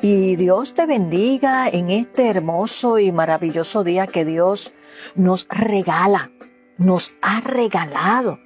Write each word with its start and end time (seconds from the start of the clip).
Y 0.00 0.36
Dios 0.36 0.74
te 0.74 0.86
bendiga 0.86 1.68
en 1.68 1.90
este 1.90 2.28
hermoso 2.28 3.00
y 3.00 3.10
maravilloso 3.10 3.82
día 3.82 4.06
que 4.06 4.24
Dios 4.24 4.72
nos 5.16 5.48
regala, 5.48 6.30
nos 6.76 7.14
ha 7.20 7.40
regalado 7.40 8.38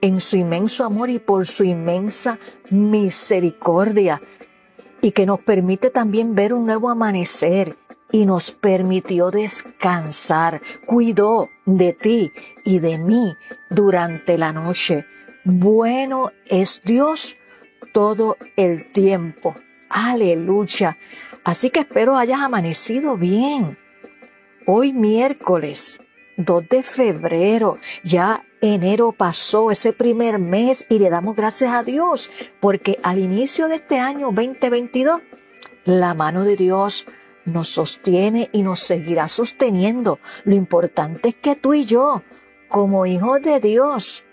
en 0.00 0.20
su 0.20 0.36
inmenso 0.36 0.84
amor 0.84 1.08
y 1.10 1.20
por 1.20 1.46
su 1.46 1.62
inmensa 1.62 2.40
misericordia 2.70 4.20
y 5.00 5.12
que 5.12 5.24
nos 5.24 5.40
permite 5.40 5.90
también 5.90 6.34
ver 6.34 6.52
un 6.52 6.66
nuevo 6.66 6.90
amanecer 6.90 7.76
y 8.10 8.26
nos 8.26 8.50
permitió 8.50 9.30
descansar, 9.30 10.60
cuidó 10.84 11.48
de 11.64 11.92
ti 11.92 12.32
y 12.64 12.80
de 12.80 12.98
mí 12.98 13.36
durante 13.70 14.36
la 14.36 14.52
noche. 14.52 15.06
Bueno 15.44 16.32
es 16.46 16.82
Dios 16.84 17.36
todo 17.92 18.36
el 18.56 18.90
tiempo. 18.90 19.54
Aleluya. 19.88 20.98
Así 21.44 21.70
que 21.70 21.80
espero 21.80 22.16
hayas 22.16 22.40
amanecido 22.40 23.16
bien. 23.16 23.78
Hoy 24.66 24.92
miércoles 24.92 25.98
2 26.36 26.68
de 26.68 26.82
febrero, 26.82 27.78
ya 28.04 28.44
enero 28.60 29.12
pasó 29.12 29.70
ese 29.70 29.92
primer 29.92 30.38
mes 30.38 30.86
y 30.88 30.98
le 30.98 31.10
damos 31.10 31.36
gracias 31.36 31.72
a 31.72 31.82
Dios 31.82 32.30
porque 32.60 32.98
al 33.02 33.18
inicio 33.18 33.68
de 33.68 33.76
este 33.76 33.98
año 33.98 34.30
2022 34.30 35.22
la 35.84 36.12
mano 36.14 36.44
de 36.44 36.56
Dios 36.56 37.06
nos 37.46 37.68
sostiene 37.68 38.50
y 38.52 38.62
nos 38.62 38.80
seguirá 38.80 39.26
sosteniendo. 39.28 40.18
Lo 40.44 40.54
importante 40.54 41.30
es 41.30 41.34
que 41.34 41.56
tú 41.56 41.72
y 41.72 41.86
yo, 41.86 42.22
como 42.68 43.06
hijos 43.06 43.40
de 43.40 43.58
Dios, 43.58 44.24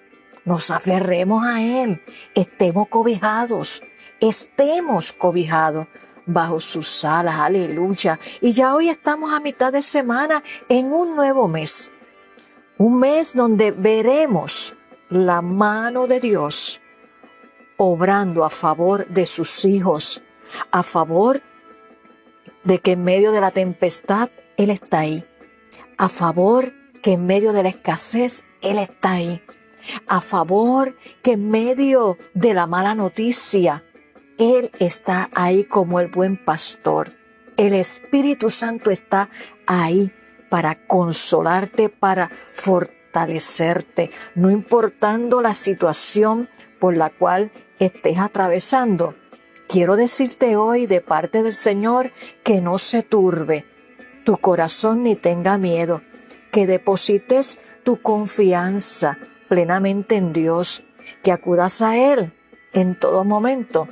nos 0.43 0.69
aferremos 0.69 1.45
a 1.45 1.61
Él, 1.61 2.03
estemos 2.35 2.87
cobijados 2.89 3.81
estemos 4.19 5.11
cobijados 5.13 5.87
bajo 6.25 6.59
sus 6.59 7.05
alas, 7.05 7.39
aleluya. 7.39 8.19
Y 8.41 8.53
ya 8.53 8.75
hoy 8.75 8.89
estamos 8.89 9.33
a 9.33 9.39
mitad 9.39 9.71
de 9.71 9.81
semana 9.81 10.43
en 10.69 10.91
un 10.91 11.15
nuevo 11.15 11.47
mes, 11.47 11.91
un 12.77 12.99
mes 12.99 13.33
donde 13.33 13.71
veremos 13.71 14.75
la 15.09 15.41
mano 15.41 16.07
de 16.07 16.19
Dios 16.19 16.81
obrando 17.77 18.45
a 18.45 18.49
favor 18.49 19.07
de 19.07 19.25
sus 19.25 19.65
hijos, 19.65 20.23
a 20.71 20.83
favor 20.83 21.41
de 22.63 22.79
que 22.79 22.93
en 22.93 23.03
medio 23.03 23.31
de 23.31 23.41
la 23.41 23.51
tempestad 23.51 24.29
Él 24.57 24.69
está 24.69 24.99
ahí, 24.99 25.23
a 25.97 26.09
favor 26.09 26.73
que 27.01 27.13
en 27.13 27.25
medio 27.25 27.53
de 27.53 27.63
la 27.63 27.69
escasez 27.69 28.43
Él 28.61 28.79
está 28.79 29.13
ahí, 29.13 29.41
a 30.07 30.21
favor 30.21 30.95
que 31.21 31.33
en 31.33 31.49
medio 31.49 32.17
de 32.33 32.53
la 32.53 32.65
mala 32.65 32.95
noticia 32.95 33.83
él 34.37 34.71
está 34.79 35.29
ahí 35.33 35.63
como 35.63 35.99
el 35.99 36.07
buen 36.07 36.37
pastor. 36.37 37.09
El 37.57 37.73
Espíritu 37.73 38.49
Santo 38.49 38.91
está 38.91 39.29
ahí 39.65 40.11
para 40.49 40.75
consolarte, 40.87 41.89
para 41.89 42.29
fortalecerte, 42.53 44.11
no 44.35 44.51
importando 44.51 45.41
la 45.41 45.53
situación 45.53 46.49
por 46.79 46.97
la 46.97 47.09
cual 47.09 47.51
estés 47.79 48.19
atravesando. 48.19 49.15
Quiero 49.67 49.95
decirte 49.95 50.57
hoy 50.57 50.85
de 50.85 51.01
parte 51.01 51.41
del 51.41 51.53
Señor 51.53 52.11
que 52.43 52.61
no 52.61 52.77
se 52.77 53.03
turbe 53.03 53.65
tu 54.25 54.37
corazón 54.37 55.03
ni 55.03 55.15
tenga 55.15 55.57
miedo, 55.57 56.01
que 56.51 56.67
deposites 56.67 57.59
tu 57.83 58.01
confianza 58.01 59.17
plenamente 59.47 60.15
en 60.15 60.33
Dios, 60.33 60.83
que 61.23 61.31
acudas 61.31 61.81
a 61.81 61.97
Él 61.97 62.33
en 62.73 62.99
todo 62.99 63.23
momento 63.23 63.87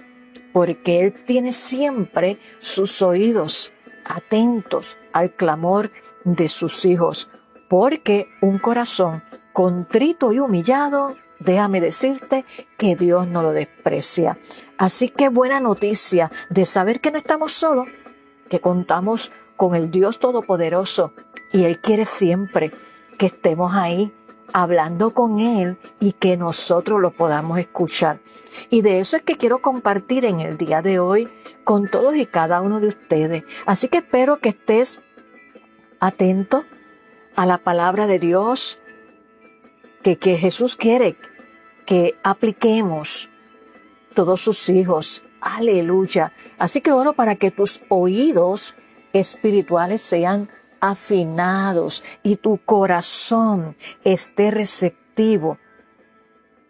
porque 0.54 1.02
Él 1.02 1.14
tiene 1.26 1.52
siempre 1.52 2.38
sus 2.60 3.02
oídos 3.02 3.74
atentos 4.06 4.98
al 5.12 5.34
clamor 5.34 5.90
de 6.24 6.48
sus 6.48 6.86
hijos, 6.86 7.30
porque 7.68 8.30
un 8.42 8.60
corazón 8.60 9.24
contrito 9.52 10.32
y 10.32 10.40
humillado, 10.40 11.16
déjame 11.40 11.82
decirte 11.82 12.46
que 12.78 12.96
Dios 12.96 13.28
no 13.28 13.42
lo 13.42 13.52
desprecia. 13.52 14.38
Así 14.78 15.10
que 15.10 15.30
buena 15.30 15.60
noticia 15.60 16.32
de 16.50 16.66
saber 16.66 17.02
que 17.02 17.12
no 17.12 17.18
estamos 17.18 17.54
solos, 17.54 17.90
que 18.50 18.60
contamos 18.60 19.32
con 19.58 19.76
el 19.76 19.92
Dios 19.92 20.20
Todopoderoso 20.20 21.14
y 21.52 21.64
Él 21.64 21.80
quiere 21.80 22.06
siempre 22.06 22.72
que 23.18 23.28
estemos 23.28 23.74
ahí 23.74 24.12
hablando 24.52 25.12
con 25.12 25.40
Él 25.40 25.78
y 26.00 26.14
que 26.14 26.38
nosotros 26.38 27.00
lo 27.00 27.12
podamos 27.12 27.60
escuchar. 27.60 28.20
Y 28.70 28.82
de 28.82 29.00
eso 29.00 29.18
es 29.18 29.24
que 29.24 29.38
quiero 29.38 29.62
compartir 29.62 30.26
en 30.26 30.40
el 30.40 30.58
día 30.58 30.82
de 30.82 31.00
hoy 31.00 31.30
con 31.64 31.88
todos 31.88 32.16
y 32.16 32.26
cada 32.26 32.62
uno 32.62 32.80
de 32.80 32.88
ustedes. 32.88 33.44
Así 33.66 33.88
que 33.88 34.00
espero 34.00 34.38
que 34.38 34.50
estés 34.50 35.00
atento 36.00 36.66
a 37.36 37.46
la 37.46 37.58
palabra 37.58 38.08
de 38.08 38.20
Dios, 38.20 38.80
que, 40.02 40.18
que 40.18 40.38
Jesús 40.38 40.76
quiere 40.76 41.16
que 41.86 42.16
apliquemos 42.24 43.30
todos 44.14 44.42
sus 44.42 44.70
hijos. 44.70 45.24
Aleluya. 45.42 46.32
Así 46.58 46.82
que 46.82 46.92
oro 46.92 47.14
para 47.14 47.36
que 47.36 47.52
tus 47.52 47.82
oídos 47.90 48.76
espirituales 49.12 50.02
sean 50.02 50.50
afinados 50.84 52.04
y 52.24 52.36
tu 52.36 52.58
corazón 52.58 53.78
esté 54.04 54.52
receptivo 54.52 55.58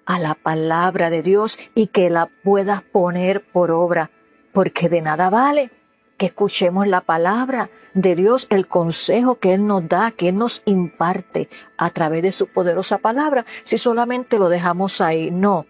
a 0.05 0.19
la 0.19 0.35
palabra 0.35 1.09
de 1.09 1.23
Dios 1.23 1.57
y 1.73 1.87
que 1.87 2.11
la 2.11 2.29
puedas 2.43 2.83
poner 2.83 3.43
por 3.43 3.71
obra, 3.71 4.11
porque 4.53 4.87
de 4.87 5.01
nada 5.01 5.31
vale 5.31 5.71
que 6.17 6.27
escuchemos 6.27 6.87
la 6.87 7.01
palabra 7.01 7.71
de 7.95 8.13
Dios, 8.13 8.45
el 8.51 8.67
consejo 8.67 9.39
que 9.39 9.55
Él 9.55 9.65
nos 9.65 9.89
da, 9.89 10.11
que 10.11 10.29
Él 10.29 10.35
nos 10.35 10.61
imparte 10.65 11.49
a 11.75 11.89
través 11.89 12.21
de 12.21 12.31
su 12.31 12.45
poderosa 12.45 12.99
palabra, 12.99 13.47
si 13.63 13.79
solamente 13.79 14.37
lo 14.37 14.47
dejamos 14.47 15.01
ahí. 15.01 15.31
No, 15.31 15.65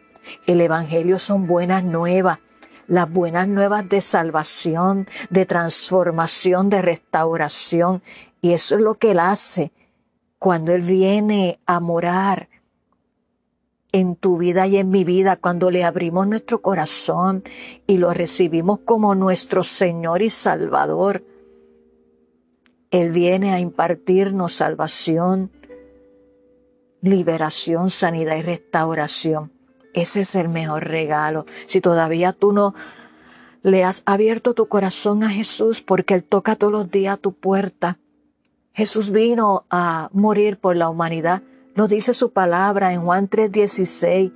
el 0.46 0.60
Evangelio 0.60 1.18
son 1.18 1.48
buenas 1.48 1.86
nuevas 1.86 2.40
las 2.88 3.10
buenas 3.10 3.48
nuevas 3.48 3.88
de 3.88 4.02
salvación, 4.02 5.08
de 5.30 5.46
transformación, 5.46 6.70
de 6.70 6.82
restauración. 6.82 8.02
Y 8.44 8.52
eso 8.52 8.76
es 8.76 8.82
lo 8.82 8.96
que 8.96 9.12
Él 9.12 9.20
hace 9.20 9.72
cuando 10.38 10.74
Él 10.74 10.82
viene 10.82 11.62
a 11.66 11.80
morar 11.80 12.50
en 13.94 14.18
tu 14.18 14.38
vida 14.38 14.68
y 14.68 14.76
en 14.76 14.90
mi 14.90 15.06
vida, 15.06 15.38
cuando 15.38 15.72
le 15.72 15.86
abrimos 15.86 16.28
nuestro 16.28 16.62
corazón 16.62 17.44
y 17.88 18.00
lo 18.00 18.14
recibimos 18.14 18.80
como 18.80 19.16
nuestro 19.16 19.64
Señor 19.64 20.22
y 20.22 20.30
Salvador. 20.30 21.24
Él 22.92 23.12
viene 23.12 23.54
a 23.54 23.62
impartirnos 23.62 24.52
salvación, 24.52 25.50
liberación, 27.00 27.90
sanidad 27.90 28.36
y 28.36 28.42
restauración. 28.42 29.54
Ese 29.94 30.20
es 30.22 30.36
el 30.36 30.50
mejor 30.50 30.84
regalo. 30.84 31.46
Si 31.66 31.80
todavía 31.80 32.34
tú 32.34 32.52
no 32.52 32.76
le 33.62 33.86
has 33.86 34.04
abierto 34.06 34.54
tu 34.54 34.68
corazón 34.68 35.24
a 35.24 35.30
Jesús 35.30 35.80
porque 35.80 36.14
Él 36.14 36.26
toca 36.26 36.58
todos 36.58 36.74
los 36.74 36.92
días 36.92 37.18
tu 37.22 37.32
puerta. 37.32 38.00
Jesús 38.76 39.12
vino 39.12 39.66
a 39.70 40.10
morir 40.14 40.58
por 40.58 40.76
la 40.76 40.90
humanidad. 40.90 41.44
Lo 41.76 41.88
dice 41.88 42.16
su 42.16 42.32
palabra 42.32 42.92
en 42.92 43.02
Juan 43.02 43.30
3:16, 43.30 44.32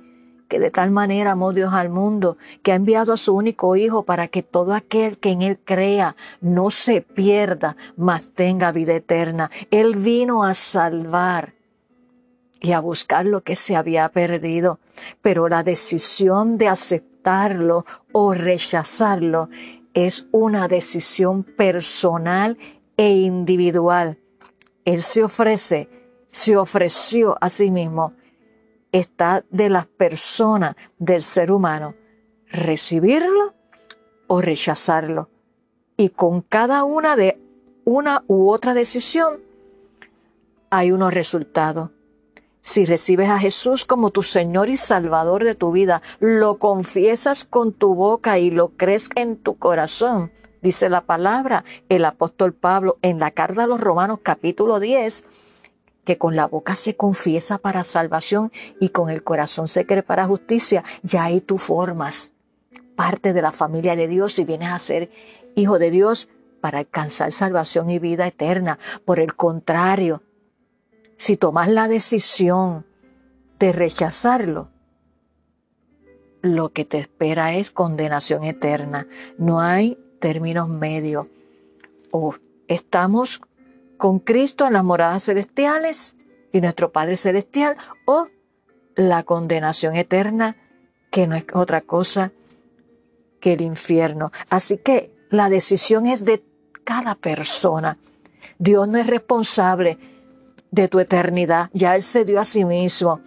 que 0.46 0.60
de 0.60 0.70
tal 0.70 0.92
manera 0.92 1.32
amó 1.32 1.52
Dios 1.52 1.72
al 1.74 1.88
mundo, 1.88 2.38
que 2.62 2.70
ha 2.70 2.76
enviado 2.76 3.12
a 3.12 3.16
su 3.16 3.34
único 3.34 3.74
Hijo 3.74 4.04
para 4.04 4.28
que 4.28 4.44
todo 4.44 4.74
aquel 4.74 5.18
que 5.18 5.32
en 5.32 5.42
Él 5.42 5.58
crea 5.64 6.14
no 6.40 6.70
se 6.70 7.00
pierda, 7.02 7.76
mas 7.96 8.22
tenga 8.32 8.70
vida 8.70 8.94
eterna. 8.94 9.50
Él 9.72 9.96
vino 9.96 10.44
a 10.44 10.54
salvar 10.54 11.54
y 12.60 12.72
a 12.72 12.80
buscar 12.80 13.26
lo 13.26 13.42
que 13.42 13.56
se 13.56 13.74
había 13.74 14.08
perdido. 14.08 14.78
Pero 15.20 15.48
la 15.48 15.64
decisión 15.64 16.58
de 16.58 16.68
aceptarlo 16.68 17.84
o 18.12 18.34
rechazarlo 18.34 19.48
es 19.94 20.28
una 20.30 20.68
decisión 20.68 21.42
personal 21.42 22.56
e 22.96 23.10
individual. 23.10 24.18
Él 24.88 25.02
se 25.02 25.22
ofrece, 25.22 25.90
se 26.30 26.56
ofreció 26.56 27.36
a 27.42 27.50
sí 27.50 27.70
mismo. 27.70 28.14
Está 28.90 29.44
de 29.50 29.68
las 29.68 29.86
personas 29.86 30.76
del 30.98 31.22
ser 31.22 31.52
humano 31.52 31.94
recibirlo 32.46 33.54
o 34.28 34.40
rechazarlo. 34.40 35.28
y 35.98 36.10
con 36.10 36.40
cada 36.40 36.84
una 36.84 37.16
de 37.16 37.38
una 37.84 38.24
u 38.28 38.48
otra 38.48 38.72
decisión 38.72 39.42
hay 40.70 40.92
unos 40.92 41.12
resultados. 41.12 41.90
Si 42.62 42.86
recibes 42.86 43.28
a 43.28 43.38
Jesús 43.38 43.84
como 43.84 44.10
tu 44.10 44.22
Señor 44.22 44.70
y 44.70 44.78
Salvador 44.78 45.44
de 45.44 45.54
tu 45.54 45.70
vida, 45.70 46.00
lo 46.20 46.58
confiesas 46.58 47.44
con 47.44 47.74
tu 47.74 47.94
boca 47.94 48.38
y 48.38 48.50
lo 48.50 48.70
crees 48.70 49.10
en 49.16 49.36
tu 49.36 49.58
corazón, 49.58 50.32
dice 50.62 50.88
la 50.88 51.02
palabra, 51.02 51.64
el 51.88 52.04
apóstol 52.04 52.54
Pablo 52.54 52.98
en 53.02 53.18
la 53.18 53.30
carta 53.30 53.64
a 53.64 53.66
los 53.66 53.80
Romanos 53.80 54.20
capítulo 54.22 54.80
10, 54.80 55.24
que 56.04 56.18
con 56.18 56.36
la 56.36 56.46
boca 56.46 56.74
se 56.74 56.96
confiesa 56.96 57.58
para 57.58 57.84
salvación 57.84 58.50
y 58.80 58.90
con 58.90 59.10
el 59.10 59.22
corazón 59.22 59.68
se 59.68 59.86
cree 59.86 60.02
para 60.02 60.26
justicia, 60.26 60.82
ya 61.02 61.24
ahí 61.24 61.40
tú 61.40 61.58
formas 61.58 62.32
parte 62.96 63.32
de 63.32 63.42
la 63.42 63.52
familia 63.52 63.94
de 63.94 64.08
Dios 64.08 64.38
y 64.38 64.44
vienes 64.44 64.70
a 64.70 64.78
ser 64.78 65.10
hijo 65.54 65.78
de 65.78 65.90
Dios 65.90 66.28
para 66.60 66.78
alcanzar 66.78 67.30
salvación 67.30 67.90
y 67.90 67.98
vida 67.98 68.26
eterna. 68.26 68.78
Por 69.04 69.20
el 69.20 69.36
contrario, 69.36 70.22
si 71.16 71.36
tomas 71.36 71.68
la 71.68 71.88
decisión 71.88 72.86
de 73.58 73.72
rechazarlo, 73.72 74.70
lo 76.42 76.72
que 76.72 76.84
te 76.84 76.98
espera 76.98 77.54
es 77.54 77.70
condenación 77.70 78.44
eterna. 78.44 79.06
No 79.36 79.60
hay 79.60 79.98
términos 80.18 80.68
medios. 80.68 81.28
O 82.10 82.34
estamos 82.66 83.40
con 83.96 84.18
Cristo 84.20 84.66
en 84.66 84.74
las 84.74 84.84
moradas 84.84 85.24
celestiales 85.24 86.16
y 86.52 86.60
nuestro 86.60 86.92
Padre 86.92 87.16
Celestial, 87.16 87.76
o 88.06 88.26
la 88.94 89.22
condenación 89.22 89.96
eterna, 89.96 90.56
que 91.10 91.26
no 91.26 91.36
es 91.36 91.44
otra 91.52 91.80
cosa 91.80 92.32
que 93.40 93.52
el 93.52 93.62
infierno. 93.62 94.32
Así 94.48 94.78
que 94.78 95.14
la 95.30 95.48
decisión 95.48 96.06
es 96.06 96.24
de 96.24 96.42
cada 96.84 97.14
persona. 97.14 97.98
Dios 98.58 98.88
no 98.88 98.98
es 98.98 99.06
responsable 99.06 99.98
de 100.70 100.88
tu 100.88 100.98
eternidad, 101.00 101.70
ya 101.72 101.96
Él 101.96 102.02
se 102.02 102.24
dio 102.24 102.40
a 102.40 102.44
sí 102.44 102.64
mismo. 102.64 103.20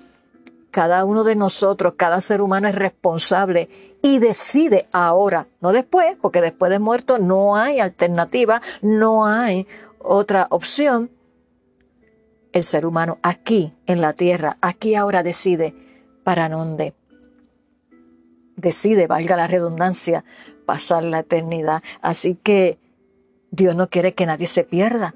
Cada 0.71 1.03
uno 1.03 1.25
de 1.25 1.35
nosotros, 1.35 1.95
cada 1.97 2.21
ser 2.21 2.41
humano 2.41 2.69
es 2.69 2.75
responsable 2.75 3.69
y 4.01 4.19
decide 4.19 4.87
ahora, 4.93 5.47
no 5.59 5.73
después, 5.73 6.15
porque 6.21 6.41
después 6.41 6.71
de 6.71 6.79
muerto 6.79 7.17
no 7.17 7.57
hay 7.57 7.79
alternativa, 7.79 8.61
no 8.81 9.25
hay 9.25 9.67
otra 9.99 10.47
opción. 10.49 11.11
El 12.53 12.63
ser 12.63 12.85
humano 12.85 13.19
aquí, 13.21 13.73
en 13.85 14.01
la 14.01 14.13
tierra, 14.13 14.57
aquí 14.61 14.95
ahora 14.95 15.23
decide 15.23 15.75
para 16.23 16.49
dónde. 16.49 16.93
Decide, 18.55 19.07
valga 19.07 19.35
la 19.35 19.47
redundancia, 19.47 20.23
pasar 20.65 21.03
la 21.03 21.19
eternidad. 21.19 21.83
Así 22.01 22.35
que 22.35 22.79
Dios 23.51 23.75
no 23.75 23.89
quiere 23.89 24.13
que 24.13 24.25
nadie 24.25 24.47
se 24.47 24.63
pierda, 24.63 25.15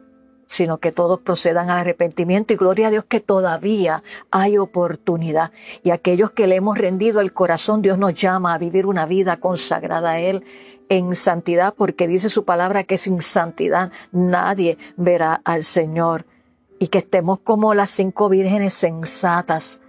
sino 0.55 0.77
que 0.77 0.93
todos 0.93 1.19
procedan 1.19 1.69
al 1.69 1.79
arrepentimiento 1.79 2.53
y 2.53 2.55
gloria 2.55 2.87
a 2.87 2.89
Dios 2.89 3.03
que 3.03 3.19
todavía 3.19 4.03
hay 4.31 4.57
oportunidad. 4.57 5.51
Y 5.83 5.89
aquellos 5.89 6.31
que 6.31 6.47
le 6.47 6.55
hemos 6.55 6.77
rendido 6.77 7.19
el 7.19 7.33
corazón, 7.33 7.81
Dios 7.81 7.97
nos 7.97 8.13
llama 8.13 8.53
a 8.53 8.57
vivir 8.57 8.85
una 8.85 9.05
vida 9.05 9.35
consagrada 9.37 10.11
a 10.11 10.19
Él 10.21 10.45
en 10.87 11.13
santidad, 11.13 11.73
porque 11.75 12.07
dice 12.07 12.29
su 12.29 12.45
palabra 12.45 12.85
que 12.85 12.97
sin 12.97 13.21
santidad 13.21 13.91
nadie 14.13 14.77
verá 14.95 15.41
al 15.43 15.65
Señor. 15.65 16.25
Y 16.79 16.87
que 16.87 16.99
estemos 16.99 17.39
como 17.39 17.73
las 17.73 17.89
cinco 17.89 18.29
vírgenes 18.29 18.73
sensatas, 18.75 19.81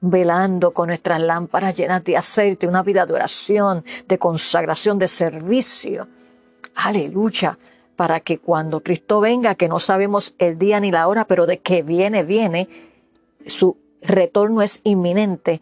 velando 0.00 0.72
con 0.72 0.88
nuestras 0.88 1.20
lámparas 1.20 1.76
llenas 1.76 2.02
de 2.02 2.16
aceite, 2.16 2.66
una 2.66 2.82
vida 2.82 3.04
de 3.04 3.12
oración, 3.12 3.84
de 4.08 4.18
consagración, 4.18 4.98
de 4.98 5.08
servicio. 5.08 6.08
Aleluya 6.76 7.58
para 7.96 8.20
que 8.20 8.38
cuando 8.38 8.82
Cristo 8.82 9.20
venga, 9.20 9.54
que 9.54 9.68
no 9.68 9.78
sabemos 9.78 10.34
el 10.38 10.58
día 10.58 10.80
ni 10.80 10.90
la 10.90 11.08
hora, 11.08 11.26
pero 11.26 11.46
de 11.46 11.58
que 11.58 11.82
viene, 11.82 12.22
viene, 12.22 12.68
su 13.46 13.76
retorno 14.02 14.62
es 14.62 14.80
inminente, 14.84 15.60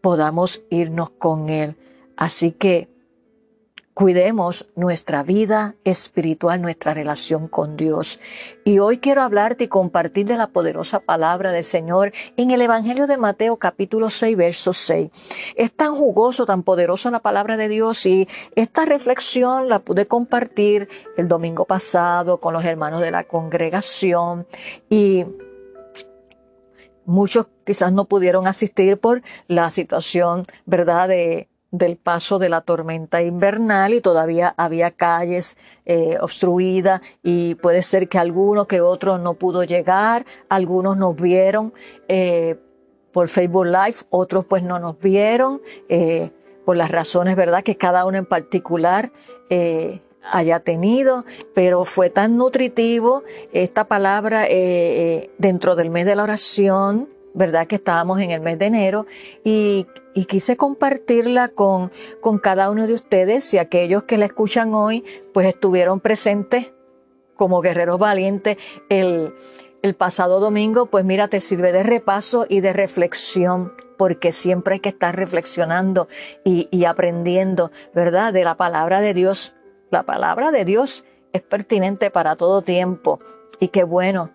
podamos 0.00 0.62
irnos 0.70 1.10
con 1.10 1.48
Él. 1.50 1.76
Así 2.16 2.52
que 2.52 2.88
Cuidemos 3.94 4.68
nuestra 4.74 5.22
vida 5.22 5.76
espiritual, 5.84 6.60
nuestra 6.60 6.94
relación 6.94 7.46
con 7.46 7.76
Dios. 7.76 8.18
Y 8.64 8.80
hoy 8.80 8.98
quiero 8.98 9.22
hablarte 9.22 9.64
y 9.64 9.68
compartir 9.68 10.26
de 10.26 10.36
la 10.36 10.48
poderosa 10.48 10.98
palabra 10.98 11.52
del 11.52 11.62
Señor 11.62 12.12
en 12.36 12.50
el 12.50 12.60
Evangelio 12.60 13.06
de 13.06 13.16
Mateo 13.18 13.56
capítulo 13.56 14.10
6, 14.10 14.36
verso 14.36 14.72
6. 14.72 15.10
Es 15.54 15.72
tan 15.72 15.94
jugoso, 15.94 16.44
tan 16.44 16.64
poderoso 16.64 17.08
la 17.12 17.20
palabra 17.20 17.56
de 17.56 17.68
Dios 17.68 18.04
y 18.04 18.26
esta 18.56 18.84
reflexión 18.84 19.68
la 19.68 19.78
pude 19.78 20.06
compartir 20.06 20.88
el 21.16 21.28
domingo 21.28 21.64
pasado 21.64 22.40
con 22.40 22.52
los 22.52 22.64
hermanos 22.64 23.00
de 23.00 23.12
la 23.12 23.22
congregación 23.22 24.48
y 24.90 25.24
muchos 27.04 27.46
quizás 27.64 27.92
no 27.92 28.06
pudieron 28.06 28.48
asistir 28.48 28.98
por 28.98 29.22
la 29.46 29.70
situación, 29.70 30.46
¿verdad?, 30.66 31.06
de 31.06 31.48
del 31.74 31.96
paso 31.96 32.38
de 32.38 32.48
la 32.48 32.60
tormenta 32.60 33.20
invernal 33.20 33.94
y 33.94 34.00
todavía 34.00 34.54
había 34.56 34.92
calles 34.92 35.56
eh, 35.86 36.16
obstruidas 36.20 37.00
y 37.20 37.56
puede 37.56 37.82
ser 37.82 38.08
que 38.08 38.16
alguno 38.16 38.66
que 38.68 38.80
otro 38.80 39.18
no 39.18 39.34
pudo 39.34 39.64
llegar, 39.64 40.24
algunos 40.48 40.96
nos 40.96 41.16
vieron 41.16 41.74
eh, 42.06 42.56
por 43.12 43.26
Facebook 43.26 43.66
Live, 43.66 43.96
otros 44.10 44.44
pues 44.44 44.62
no 44.62 44.78
nos 44.78 45.00
vieron 45.00 45.60
eh, 45.88 46.30
por 46.64 46.76
las 46.76 46.92
razones, 46.92 47.34
¿verdad? 47.34 47.64
Que 47.64 47.76
cada 47.76 48.06
uno 48.06 48.18
en 48.18 48.26
particular 48.26 49.10
haya 50.32 50.60
tenido, 50.60 51.24
pero 51.54 51.84
fue 51.84 52.08
tan 52.08 52.36
nutritivo 52.36 53.22
esta 53.52 53.84
palabra 53.84 54.46
dentro 55.38 55.76
del 55.76 55.90
mes 55.90 56.06
de 56.06 56.16
la 56.16 56.22
oración, 56.22 57.08
¿verdad? 57.34 57.66
Que 57.66 57.74
estábamos 57.74 58.20
en 58.20 58.30
el 58.30 58.40
mes 58.40 58.58
de 58.58 58.66
enero 58.66 59.06
y, 59.44 59.86
quise 60.28 60.56
compartirla 60.56 61.48
con, 61.48 61.90
con 62.20 62.38
cada 62.38 62.70
uno 62.70 62.86
de 62.86 62.94
ustedes 62.94 63.52
y 63.52 63.58
aquellos 63.58 64.04
que 64.04 64.16
la 64.16 64.26
escuchan 64.26 64.72
hoy, 64.74 65.04
pues 65.34 65.48
estuvieron 65.48 66.00
presentes 66.00 66.72
como 67.36 67.60
guerreros 67.60 67.98
valientes 67.98 68.56
el, 68.88 69.34
el 69.82 69.94
pasado 69.94 70.38
domingo, 70.40 70.86
pues 70.86 71.04
mira, 71.04 71.28
te 71.28 71.40
sirve 71.40 71.72
de 71.72 71.82
repaso 71.82 72.46
y 72.48 72.60
de 72.60 72.72
reflexión, 72.72 73.74
porque 73.98 74.32
siempre 74.32 74.74
hay 74.74 74.80
que 74.80 74.88
estar 74.88 75.14
reflexionando 75.14 76.08
y, 76.44 76.68
y 76.70 76.84
aprendiendo, 76.84 77.70
¿verdad? 77.92 78.32
De 78.32 78.44
la 78.44 78.56
palabra 78.56 79.00
de 79.00 79.12
Dios. 79.12 79.54
La 79.90 80.04
palabra 80.04 80.52
de 80.52 80.64
Dios 80.64 81.04
es 81.32 81.42
pertinente 81.42 82.10
para 82.10 82.36
todo 82.36 82.62
tiempo 82.62 83.18
y 83.60 83.68
qué 83.68 83.84
bueno 83.84 84.30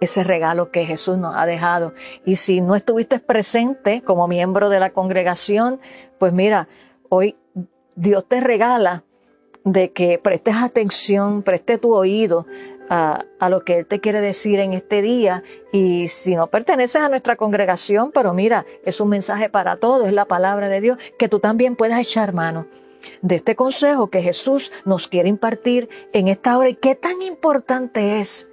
ese 0.00 0.24
regalo 0.24 0.70
que 0.70 0.84
Jesús 0.84 1.18
nos 1.18 1.34
ha 1.34 1.46
dejado. 1.46 1.94
Y 2.24 2.36
si 2.36 2.60
no 2.60 2.74
estuviste 2.74 3.18
presente 3.20 4.02
como 4.02 4.28
miembro 4.28 4.68
de 4.68 4.80
la 4.80 4.90
congregación, 4.90 5.80
pues 6.18 6.32
mira, 6.32 6.68
hoy 7.08 7.36
Dios 7.96 8.26
te 8.28 8.40
regala 8.40 9.04
de 9.64 9.92
que 9.92 10.18
prestes 10.18 10.56
atención, 10.56 11.42
preste 11.42 11.78
tu 11.78 11.94
oído 11.94 12.46
a, 12.88 13.24
a, 13.38 13.48
lo 13.50 13.64
que 13.64 13.78
Él 13.78 13.86
te 13.86 14.00
quiere 14.00 14.20
decir 14.20 14.60
en 14.60 14.72
este 14.72 15.02
día. 15.02 15.42
Y 15.72 16.08
si 16.08 16.34
no 16.36 16.46
perteneces 16.46 17.02
a 17.02 17.08
nuestra 17.08 17.36
congregación, 17.36 18.10
pero 18.12 18.32
mira, 18.32 18.64
es 18.84 19.00
un 19.00 19.10
mensaje 19.10 19.50
para 19.50 19.76
todos, 19.76 20.06
es 20.06 20.12
la 20.12 20.24
palabra 20.24 20.68
de 20.68 20.80
Dios, 20.80 20.98
que 21.18 21.28
tú 21.28 21.40
también 21.40 21.76
puedas 21.76 22.00
echar 22.00 22.32
mano 22.32 22.66
de 23.22 23.36
este 23.36 23.56
consejo 23.56 24.10
que 24.10 24.22
Jesús 24.22 24.72
nos 24.84 25.08
quiere 25.08 25.28
impartir 25.28 25.88
en 26.12 26.28
esta 26.28 26.56
hora 26.58 26.68
y 26.68 26.74
qué 26.74 26.94
tan 26.94 27.22
importante 27.22 28.20
es 28.20 28.47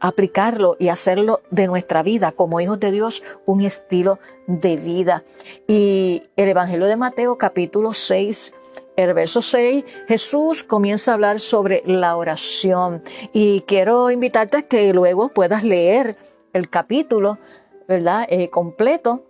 aplicarlo 0.00 0.76
y 0.78 0.88
hacerlo 0.88 1.40
de 1.50 1.66
nuestra 1.66 2.02
vida 2.02 2.32
como 2.32 2.60
hijos 2.60 2.80
de 2.80 2.90
Dios 2.90 3.22
un 3.46 3.62
estilo 3.62 4.18
de 4.46 4.76
vida. 4.76 5.22
Y 5.68 6.22
el 6.36 6.48
Evangelio 6.48 6.86
de 6.86 6.96
Mateo 6.96 7.38
capítulo 7.38 7.94
6, 7.94 8.54
el 8.96 9.14
verso 9.14 9.42
6, 9.42 9.84
Jesús 10.08 10.64
comienza 10.64 11.10
a 11.10 11.14
hablar 11.14 11.38
sobre 11.38 11.82
la 11.86 12.16
oración 12.16 13.02
y 13.32 13.60
quiero 13.62 14.10
invitarte 14.10 14.56
a 14.58 14.62
que 14.62 14.92
luego 14.92 15.28
puedas 15.28 15.62
leer 15.62 16.16
el 16.52 16.68
capítulo, 16.68 17.38
¿verdad? 17.86 18.26
Eh, 18.28 18.50
completo 18.50 19.29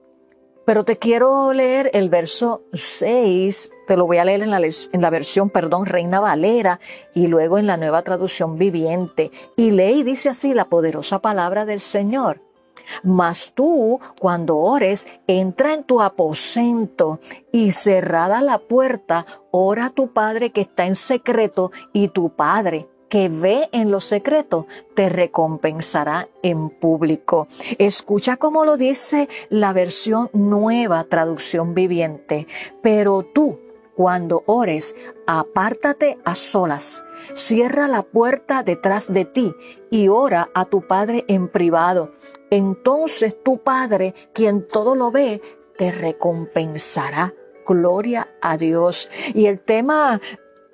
pero 0.70 0.84
te 0.84 0.98
quiero 0.98 1.52
leer 1.52 1.90
el 1.94 2.10
verso 2.10 2.62
6, 2.74 3.72
te 3.88 3.96
lo 3.96 4.06
voy 4.06 4.18
a 4.18 4.24
leer 4.24 4.44
en 4.44 4.52
la, 4.52 5.10
versión, 5.10 5.50
perdón, 5.50 5.84
Reina 5.84 6.20
Valera 6.20 6.78
y 7.12 7.26
luego 7.26 7.58
en 7.58 7.66
la 7.66 7.76
nueva 7.76 8.02
traducción 8.02 8.56
viviente. 8.56 9.32
Y 9.56 9.72
lee 9.72 9.98
y 9.98 10.02
dice 10.04 10.28
así 10.28 10.54
la 10.54 10.66
poderosa 10.66 11.18
palabra 11.18 11.64
del 11.64 11.80
Señor. 11.80 12.40
Mas 13.02 13.50
tú, 13.52 13.98
cuando 14.20 14.58
ores, 14.58 15.08
entra 15.26 15.74
en 15.74 15.82
tu 15.82 16.00
aposento 16.00 17.18
y 17.50 17.72
cerrada 17.72 18.40
la 18.40 18.60
puerta, 18.60 19.26
ora 19.50 19.86
a 19.86 19.90
tu 19.90 20.12
Padre 20.12 20.52
que 20.52 20.60
está 20.60 20.86
en 20.86 20.94
secreto 20.94 21.72
y 21.92 22.10
tu 22.10 22.36
Padre 22.36 22.86
que 23.10 23.28
ve 23.28 23.68
en 23.72 23.90
lo 23.90 24.00
secreto 24.00 24.66
te 24.94 25.10
recompensará 25.10 26.28
en 26.42 26.70
público. 26.70 27.48
Escucha 27.76 28.38
cómo 28.38 28.64
lo 28.64 28.78
dice 28.78 29.28
la 29.50 29.74
versión 29.74 30.30
nueva 30.32 31.04
traducción 31.04 31.74
viviente. 31.74 32.46
Pero 32.82 33.24
tú, 33.24 33.58
cuando 33.96 34.44
ores, 34.46 34.94
apártate 35.26 36.18
a 36.24 36.34
solas, 36.34 37.04
cierra 37.34 37.88
la 37.88 38.02
puerta 38.02 38.62
detrás 38.62 39.12
de 39.12 39.26
ti 39.26 39.54
y 39.90 40.08
ora 40.08 40.48
a 40.54 40.64
tu 40.64 40.86
Padre 40.86 41.24
en 41.28 41.48
privado. 41.48 42.12
Entonces 42.50 43.36
tu 43.42 43.58
Padre, 43.58 44.14
quien 44.32 44.66
todo 44.66 44.94
lo 44.94 45.10
ve, 45.10 45.42
te 45.76 45.90
recompensará. 45.90 47.34
Gloria 47.66 48.28
a 48.40 48.56
Dios. 48.56 49.10
Y 49.32 49.46
el 49.46 49.60
tema 49.60 50.20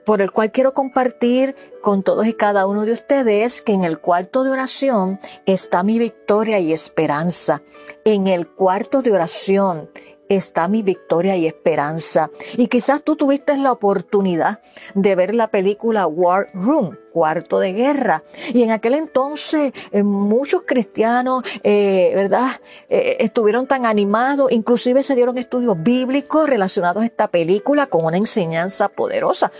por 0.06 0.22
el 0.22 0.30
cual 0.30 0.52
quiero 0.52 0.72
compartir 0.72 1.54
con 1.82 2.02
todos 2.02 2.26
y 2.26 2.32
cada 2.32 2.66
uno 2.66 2.86
de 2.86 2.92
ustedes 2.92 3.60
que 3.60 3.72
en 3.72 3.84
el 3.84 3.98
cuarto 3.98 4.44
de 4.44 4.52
oración 4.52 5.20
está 5.44 5.82
mi 5.82 5.98
victoria 5.98 6.58
y 6.60 6.72
esperanza. 6.72 7.60
En 8.04 8.28
el 8.28 8.46
cuarto 8.48 9.02
de 9.02 9.12
oración 9.12 9.90
está 10.28 10.68
mi 10.68 10.82
victoria 10.82 11.36
y 11.36 11.46
esperanza. 11.46 12.30
Y 12.56 12.68
quizás 12.68 13.02
tú 13.02 13.16
tuviste 13.16 13.56
la 13.56 13.72
oportunidad 13.72 14.60
de 14.94 15.14
ver 15.14 15.34
la 15.34 15.48
película 15.48 16.06
War 16.06 16.48
Room, 16.54 16.96
cuarto 17.12 17.58
de 17.58 17.72
guerra. 17.72 18.22
Y 18.52 18.62
en 18.62 18.70
aquel 18.70 18.94
entonces 18.94 19.72
eh, 19.92 20.02
muchos 20.02 20.62
cristianos, 20.66 21.44
eh, 21.62 22.12
¿verdad? 22.14 22.50
Eh, 22.88 23.16
estuvieron 23.20 23.66
tan 23.66 23.86
animados, 23.86 24.52
inclusive 24.52 25.02
se 25.02 25.14
dieron 25.14 25.38
estudios 25.38 25.80
bíblicos 25.82 26.48
relacionados 26.48 27.02
a 27.02 27.06
esta 27.06 27.28
película 27.28 27.86
con 27.86 28.04
una 28.04 28.16
enseñanza 28.16 28.88
poderosa 28.88 29.50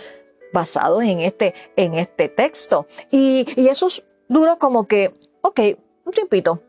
basados 0.53 1.03
en 1.03 1.19
este, 1.19 1.53
en 1.75 1.95
este 1.95 2.29
texto. 2.29 2.87
Y, 3.11 3.45
y 3.59 3.67
eso 3.67 3.87
duró 4.27 4.57
como 4.57 4.87
que, 4.87 5.11
ok, 5.41 5.59
un 6.05 6.13
tiempito, 6.13 6.61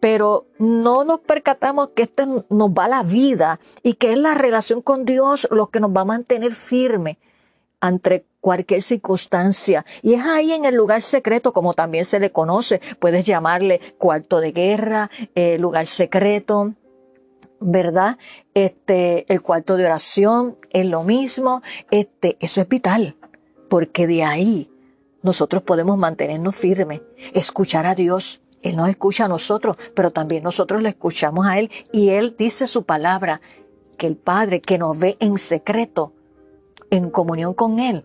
pero 0.00 0.46
no 0.58 1.04
nos 1.04 1.20
percatamos 1.20 1.90
que 1.90 2.02
este 2.02 2.26
nos 2.26 2.70
va 2.70 2.88
la 2.88 3.02
vida 3.02 3.60
y 3.82 3.94
que 3.94 4.12
es 4.12 4.18
la 4.18 4.34
relación 4.34 4.82
con 4.82 5.04
Dios 5.04 5.48
lo 5.50 5.68
que 5.68 5.80
nos 5.80 5.90
va 5.90 6.02
a 6.02 6.06
mantener 6.06 6.54
firme 6.54 7.18
ante 7.80 8.24
cualquier 8.40 8.82
circunstancia. 8.82 9.84
Y 10.02 10.14
es 10.14 10.24
ahí 10.24 10.52
en 10.52 10.64
el 10.64 10.74
lugar 10.74 11.02
secreto, 11.02 11.52
como 11.52 11.74
también 11.74 12.04
se 12.04 12.20
le 12.20 12.32
conoce, 12.32 12.80
puedes 12.98 13.26
llamarle 13.26 13.80
cuarto 13.98 14.40
de 14.40 14.52
guerra, 14.52 15.10
eh, 15.34 15.58
lugar 15.58 15.86
secreto, 15.86 16.74
¿verdad? 17.60 18.18
Este, 18.54 19.30
el 19.32 19.42
cuarto 19.42 19.76
de 19.76 19.84
oración 19.86 20.58
es 20.70 20.86
lo 20.86 21.02
mismo, 21.02 21.62
este, 21.90 22.36
eso 22.40 22.60
es 22.60 22.68
vital, 22.68 23.16
porque 23.68 24.06
de 24.06 24.22
ahí 24.22 24.70
nosotros 25.22 25.62
podemos 25.62 25.98
mantenernos 25.98 26.54
firmes, 26.54 27.02
escuchar 27.34 27.86
a 27.86 27.94
Dios, 27.94 28.40
él 28.62 28.76
nos 28.76 28.88
escucha 28.88 29.26
a 29.26 29.28
nosotros, 29.28 29.76
pero 29.94 30.10
también 30.10 30.42
nosotros 30.42 30.82
le 30.82 30.88
escuchamos 30.88 31.46
a 31.46 31.58
Él 31.58 31.70
y 31.92 32.10
Él 32.10 32.34
dice 32.36 32.66
su 32.66 32.84
palabra, 32.84 33.40
que 33.96 34.06
el 34.06 34.16
Padre 34.16 34.60
que 34.60 34.78
nos 34.78 34.98
ve 34.98 35.16
en 35.20 35.38
secreto, 35.38 36.12
en 36.90 37.10
comunión 37.10 37.54
con 37.54 37.78
Él, 37.78 38.04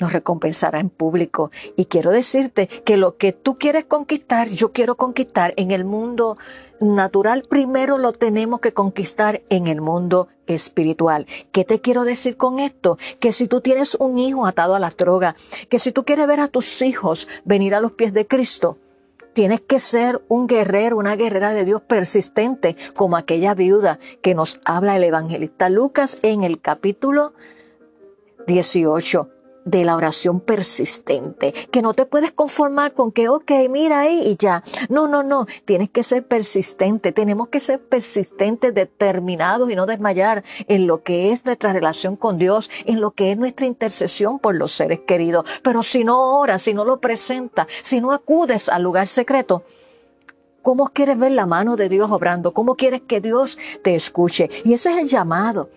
nos 0.00 0.12
recompensará 0.12 0.80
en 0.80 0.90
público. 0.90 1.50
Y 1.76 1.86
quiero 1.86 2.10
decirte 2.10 2.66
que 2.66 2.96
lo 2.96 3.16
que 3.16 3.32
tú 3.32 3.56
quieres 3.56 3.84
conquistar, 3.84 4.48
yo 4.48 4.72
quiero 4.72 4.96
conquistar 4.96 5.54
en 5.56 5.70
el 5.70 5.84
mundo 5.84 6.36
natural, 6.80 7.42
primero 7.48 7.98
lo 7.98 8.12
tenemos 8.12 8.60
que 8.60 8.72
conquistar 8.72 9.42
en 9.48 9.66
el 9.66 9.80
mundo 9.80 10.28
espiritual. 10.46 11.26
¿Qué 11.52 11.64
te 11.64 11.80
quiero 11.80 12.04
decir 12.04 12.36
con 12.36 12.58
esto? 12.60 12.98
Que 13.20 13.32
si 13.32 13.48
tú 13.48 13.60
tienes 13.60 13.96
un 13.96 14.18
hijo 14.18 14.46
atado 14.46 14.74
a 14.74 14.78
la 14.78 14.90
droga, 14.90 15.34
que 15.68 15.78
si 15.78 15.92
tú 15.92 16.04
quieres 16.04 16.26
ver 16.26 16.40
a 16.40 16.48
tus 16.48 16.80
hijos 16.82 17.28
venir 17.44 17.74
a 17.74 17.80
los 17.80 17.92
pies 17.92 18.12
de 18.12 18.26
Cristo, 18.26 18.78
Tienes 19.34 19.60
que 19.60 19.78
ser 19.78 20.20
un 20.26 20.48
guerrero, 20.48 20.96
una 20.96 21.14
guerrera 21.14 21.52
de 21.52 21.64
Dios 21.64 21.80
persistente, 21.80 22.74
como 22.96 23.16
aquella 23.16 23.54
viuda 23.54 24.00
que 24.20 24.34
nos 24.34 24.58
habla 24.64 24.96
el 24.96 25.04
evangelista 25.04 25.68
Lucas 25.68 26.18
en 26.22 26.42
el 26.42 26.60
capítulo 26.60 27.34
18 28.48 29.37
de 29.64 29.84
la 29.84 29.96
oración 29.96 30.40
persistente, 30.40 31.52
que 31.70 31.82
no 31.82 31.94
te 31.94 32.06
puedes 32.06 32.32
conformar 32.32 32.92
con 32.92 33.12
que, 33.12 33.28
ok, 33.28 33.50
mira 33.68 34.00
ahí 34.00 34.22
y 34.24 34.36
ya. 34.36 34.62
No, 34.88 35.08
no, 35.08 35.22
no, 35.22 35.46
tienes 35.64 35.90
que 35.90 36.02
ser 36.02 36.26
persistente, 36.26 37.12
tenemos 37.12 37.48
que 37.48 37.60
ser 37.60 37.80
persistentes, 37.80 38.74
determinados 38.74 39.70
y 39.70 39.76
no 39.76 39.86
desmayar 39.86 40.42
en 40.68 40.86
lo 40.86 41.02
que 41.02 41.32
es 41.32 41.44
nuestra 41.44 41.72
relación 41.72 42.16
con 42.16 42.38
Dios, 42.38 42.70
en 42.86 43.00
lo 43.00 43.10
que 43.10 43.32
es 43.32 43.38
nuestra 43.38 43.66
intercesión 43.66 44.38
por 44.38 44.54
los 44.54 44.72
seres 44.72 45.00
queridos. 45.00 45.44
Pero 45.62 45.82
si 45.82 46.04
no 46.04 46.38
oras, 46.38 46.62
si 46.62 46.74
no 46.74 46.84
lo 46.84 47.00
presentas, 47.00 47.66
si 47.82 48.00
no 48.00 48.12
acudes 48.12 48.68
al 48.68 48.82
lugar 48.82 49.06
secreto, 49.06 49.64
¿cómo 50.62 50.88
quieres 50.88 51.18
ver 51.18 51.32
la 51.32 51.46
mano 51.46 51.76
de 51.76 51.88
Dios 51.88 52.10
obrando? 52.10 52.52
¿Cómo 52.52 52.74
quieres 52.74 53.02
que 53.02 53.20
Dios 53.20 53.58
te 53.82 53.94
escuche? 53.94 54.50
Y 54.64 54.72
ese 54.72 54.92
es 54.92 54.98
el 54.98 55.08
llamado 55.08 55.70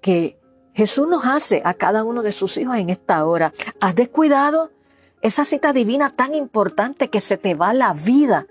que 0.00 0.38
Jesús 0.78 1.08
nos 1.08 1.26
hace 1.26 1.60
a 1.64 1.74
cada 1.74 2.04
uno 2.04 2.22
de 2.22 2.30
sus 2.30 2.56
hijos 2.56 2.76
en 2.76 2.88
esta 2.88 3.26
hora. 3.26 3.52
¿Has 3.80 3.96
descuidado 3.96 4.70
esa 5.22 5.44
cita 5.44 5.72
divina 5.72 6.08
tan 6.08 6.36
importante 6.36 7.10
que 7.10 7.20
se 7.20 7.36
te 7.36 7.56
va 7.56 7.74
la 7.74 7.94
vida? 7.94 8.46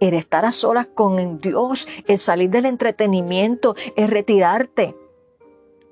El 0.00 0.12
estar 0.12 0.44
a 0.44 0.52
solas 0.52 0.86
con 0.86 1.40
Dios, 1.40 1.88
el 2.06 2.18
salir 2.18 2.50
del 2.50 2.66
entretenimiento, 2.66 3.74
el 3.96 4.08
retirarte 4.08 4.94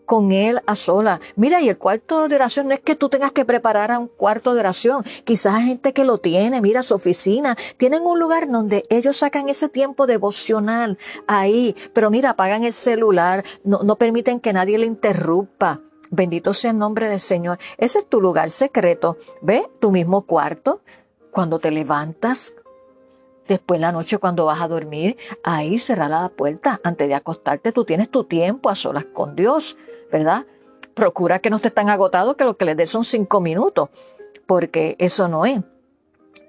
con 0.04 0.32
Él 0.32 0.61
a 0.66 0.75
sola. 0.75 1.20
Mira, 1.37 1.61
y 1.61 1.68
el 1.68 1.78
cuarto 1.78 2.28
de 2.28 2.37
oración 2.37 2.68
no 2.68 2.75
es 2.75 2.80
que 2.80 2.94
tú 2.94 3.08
tengas 3.08 3.32
que 3.32 3.44
preparar 3.44 3.90
a 3.90 3.99
un 3.99 4.08
cuarto 4.08 4.54
de 4.54 4.61
oración. 4.61 5.04
Quizás 5.25 5.54
hay 5.54 5.66
gente 5.66 5.92
que 5.92 6.04
lo 6.04 6.18
tiene, 6.18 6.61
mira 6.61 6.82
su 6.82 6.94
oficina. 6.94 7.56
Tienen 7.76 8.02
un 8.02 8.18
lugar 8.18 8.49
donde 8.49 8.82
ellos 8.90 9.16
sacan 9.16 9.49
ese 9.49 9.68
tiempo 9.68 10.06
devocional 10.06 10.99
ahí. 11.26 11.75
Pero 11.92 12.11
mira, 12.11 12.30
apagan 12.30 12.64
el 12.64 12.73
celular, 12.73 13.44
no, 13.64 13.96
permiten 13.96 14.40
que 14.40 14.52
nadie 14.52 14.78
le 14.78 14.87
interrumpa. 14.87 15.80
Bendito 16.11 16.54
sea 16.54 16.70
el 16.70 16.78
nombre 16.78 17.08
del 17.08 17.20
Señor. 17.20 17.58
Ese 17.78 17.99
es 17.99 18.06
tu 18.06 18.20
lugar 18.20 18.50
secreto. 18.50 19.16
¿Ve? 19.40 19.68
Tu 19.80 19.90
mismo 19.90 20.23
cuarto. 20.23 20.82
Cuando 21.32 21.58
te 21.58 21.70
levantas, 21.70 22.54
Después 23.49 23.76
en 23.76 23.82
la 23.82 23.92
noche 23.92 24.16
cuando 24.16 24.46
vas 24.46 24.62
a 24.62 24.68
dormir, 24.68 25.18
ahí 25.42 25.78
cerrar 25.78 26.08
la 26.11 26.30
puerta. 26.30 26.80
Antes 26.82 27.08
de 27.08 27.14
acostarte, 27.14 27.73
tú 27.73 27.84
tienes 27.84 28.08
tu 28.08 28.25
tiempo 28.25 28.70
a 28.70 28.75
solas 28.75 29.04
con 29.04 29.37
Dios. 29.37 29.76
¿Verdad? 30.14 30.47
Procura 30.94 31.40
que 31.40 31.50
no 31.50 31.56
estés 31.56 31.75
tan 31.75 31.90
agotado 31.90 32.37
que 32.37 32.44
lo 32.44 32.56
que 32.56 32.64
les 32.64 32.76
dé 32.76 32.87
son 32.87 33.02
cinco 33.02 33.40
minutos, 33.40 33.88
porque 34.47 34.94
eso 35.00 35.26
no 35.26 35.44
es. 35.44 35.61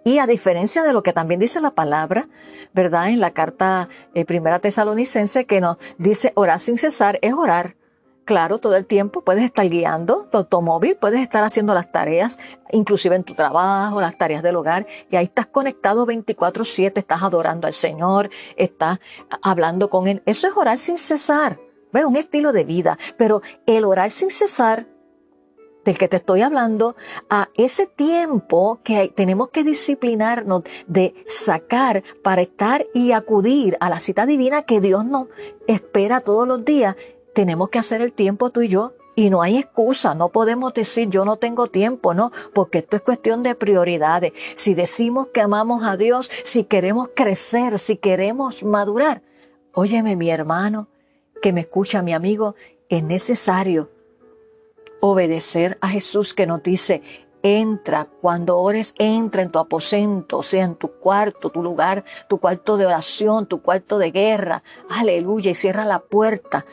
Y 0.04 0.20
a 0.20 0.28
diferencia 0.28 0.84
de 0.84 0.94
lo 0.94 1.02
que 1.02 1.14
también 1.14 1.40
dice 1.40 1.60
la 1.60 1.72
palabra, 1.72 2.28
¿verdad? 2.74 3.10
En 3.10 3.20
la 3.20 3.32
carta 3.32 3.90
eh, 4.14 4.24
primera 4.24 4.60
tesalonicense 4.60 5.46
que 5.46 5.62
nos 5.62 5.78
dice 5.98 6.32
orar 6.36 6.60
sin 6.60 6.78
cesar 6.78 7.18
es 7.24 7.34
orar. 7.34 7.76
Claro, 8.24 8.60
todo 8.60 8.76
el 8.76 8.86
tiempo 8.86 9.22
puedes 9.22 9.44
estar 9.44 9.68
guiando 9.68 10.26
tu 10.26 10.38
automóvil, 10.38 10.96
puedes 10.96 11.22
estar 11.22 11.44
haciendo 11.44 11.74
las 11.74 11.92
tareas, 11.92 12.38
inclusive 12.72 13.16
en 13.16 13.24
tu 13.24 13.34
trabajo, 13.34 14.00
las 14.00 14.16
tareas 14.16 14.44
del 14.44 14.58
hogar, 14.58 14.86
y 15.10 15.16
ahí 15.16 15.24
estás 15.24 15.48
conectado 15.48 16.06
24/7, 16.06 17.00
estás 17.00 17.24
adorando 17.24 17.66
al 17.66 17.74
Señor, 17.74 18.30
estás 18.58 19.00
hablando 19.42 19.90
con 19.90 20.08
Él. 20.08 20.22
Eso 20.28 20.46
es 20.46 20.56
orar 20.56 20.78
sin 20.78 21.00
cesar 21.00 21.65
un 22.04 22.18
estilo 22.18 22.52
de 22.52 22.64
vida, 22.66 22.98
pero 23.18 23.42
el 23.66 23.86
orar 23.86 24.10
sin 24.10 24.32
cesar 24.32 24.88
del 25.86 25.98
que 25.98 26.08
te 26.08 26.18
estoy 26.18 26.42
hablando, 26.42 26.96
a 27.30 27.50
ese 27.56 27.86
tiempo 27.86 28.80
que 28.84 29.14
tenemos 29.16 29.50
que 29.50 29.64
disciplinarnos 29.64 30.64
de 30.88 31.14
sacar 31.28 32.04
para 32.24 32.42
estar 32.42 32.86
y 32.94 33.12
acudir 33.12 33.78
a 33.80 33.90
la 33.90 34.00
cita 34.00 34.26
divina 34.26 34.64
que 34.64 34.82
Dios 34.82 35.06
nos 35.06 35.28
espera 35.68 36.22
todos 36.22 36.48
los 36.48 36.66
días, 36.66 36.96
tenemos 37.34 37.70
que 37.70 37.80
hacer 37.80 38.02
el 38.02 38.12
tiempo 38.12 38.50
tú 38.50 38.62
y 38.62 38.68
yo. 38.68 38.94
Y 39.18 39.30
no 39.30 39.42
hay 39.42 39.58
excusa, 39.58 40.14
no 40.14 40.28
podemos 40.28 40.74
decir 40.74 41.08
yo 41.08 41.24
no 41.24 41.38
tengo 41.38 41.68
tiempo, 41.68 42.14
no, 42.14 42.34
porque 42.54 42.80
esto 42.80 42.98
es 42.98 43.02
cuestión 43.02 43.44
de 43.44 43.56
prioridades. 43.56 44.34
Si 44.56 44.74
decimos 44.74 45.28
que 45.34 45.40
amamos 45.40 45.84
a 45.86 45.96
Dios, 45.96 46.30
si 46.44 46.66
queremos 46.66 47.12
crecer, 47.16 47.80
si 47.80 47.96
queremos 47.96 48.64
madurar, 48.64 49.22
óyeme 49.74 50.18
mi 50.18 50.30
hermano, 50.30 50.90
que 51.42 51.54
me 51.54 51.62
escucha, 51.62 52.02
mi 52.02 52.14
amigo, 52.14 52.56
es 52.90 53.04
necesario 53.04 53.90
obedecer 55.00 55.78
a 55.82 55.90
Jesús 55.90 56.34
que 56.34 56.48
nos 56.48 56.64
dice, 56.64 57.02
entra, 57.44 58.08
cuando 58.22 58.58
ores, 58.58 58.96
entra 58.98 59.44
en 59.44 59.52
tu 59.52 59.60
aposento, 59.60 60.42
sea 60.42 60.66
en 60.66 60.76
tu 60.76 60.94
cuarto, 60.94 61.52
tu 61.52 61.62
lugar, 61.62 62.04
tu 62.28 62.40
cuarto 62.40 62.76
de 62.78 62.88
oración, 62.88 63.46
tu 63.46 63.62
cuarto 63.62 64.00
de 64.00 64.12
guerra, 64.12 64.64
aleluya, 64.90 65.52
y 65.52 65.56
cierra 65.56 65.86
la 65.86 66.00
puerta 66.00 66.66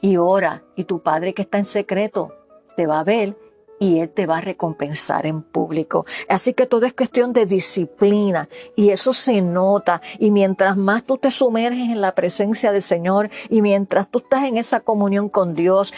y 0.00 0.16
ora, 0.16 0.64
y 0.74 0.84
tu 0.84 1.02
Padre 1.02 1.34
que 1.34 1.42
está 1.42 1.58
en 1.58 1.64
secreto 1.64 2.34
te 2.76 2.86
va 2.86 3.00
a 3.00 3.04
ver 3.04 3.36
y 3.78 4.00
Él 4.00 4.10
te 4.10 4.26
va 4.26 4.38
a 4.38 4.40
recompensar 4.40 5.26
en 5.26 5.42
público. 5.42 6.06
Así 6.28 6.54
que 6.54 6.66
todo 6.66 6.86
es 6.86 6.94
cuestión 6.94 7.32
de 7.32 7.46
disciplina 7.46 8.48
y 8.74 8.90
eso 8.90 9.12
se 9.12 9.42
nota. 9.42 10.00
Y 10.18 10.30
mientras 10.30 10.76
más 10.76 11.04
tú 11.04 11.18
te 11.18 11.30
sumerges 11.30 11.90
en 11.90 12.00
la 12.00 12.14
presencia 12.14 12.72
del 12.72 12.82
Señor 12.82 13.30
y 13.48 13.62
mientras 13.62 14.08
tú 14.08 14.18
estás 14.18 14.44
en 14.44 14.56
esa 14.56 14.80
comunión 14.80 15.28
con 15.28 15.54
Dios, 15.54 15.92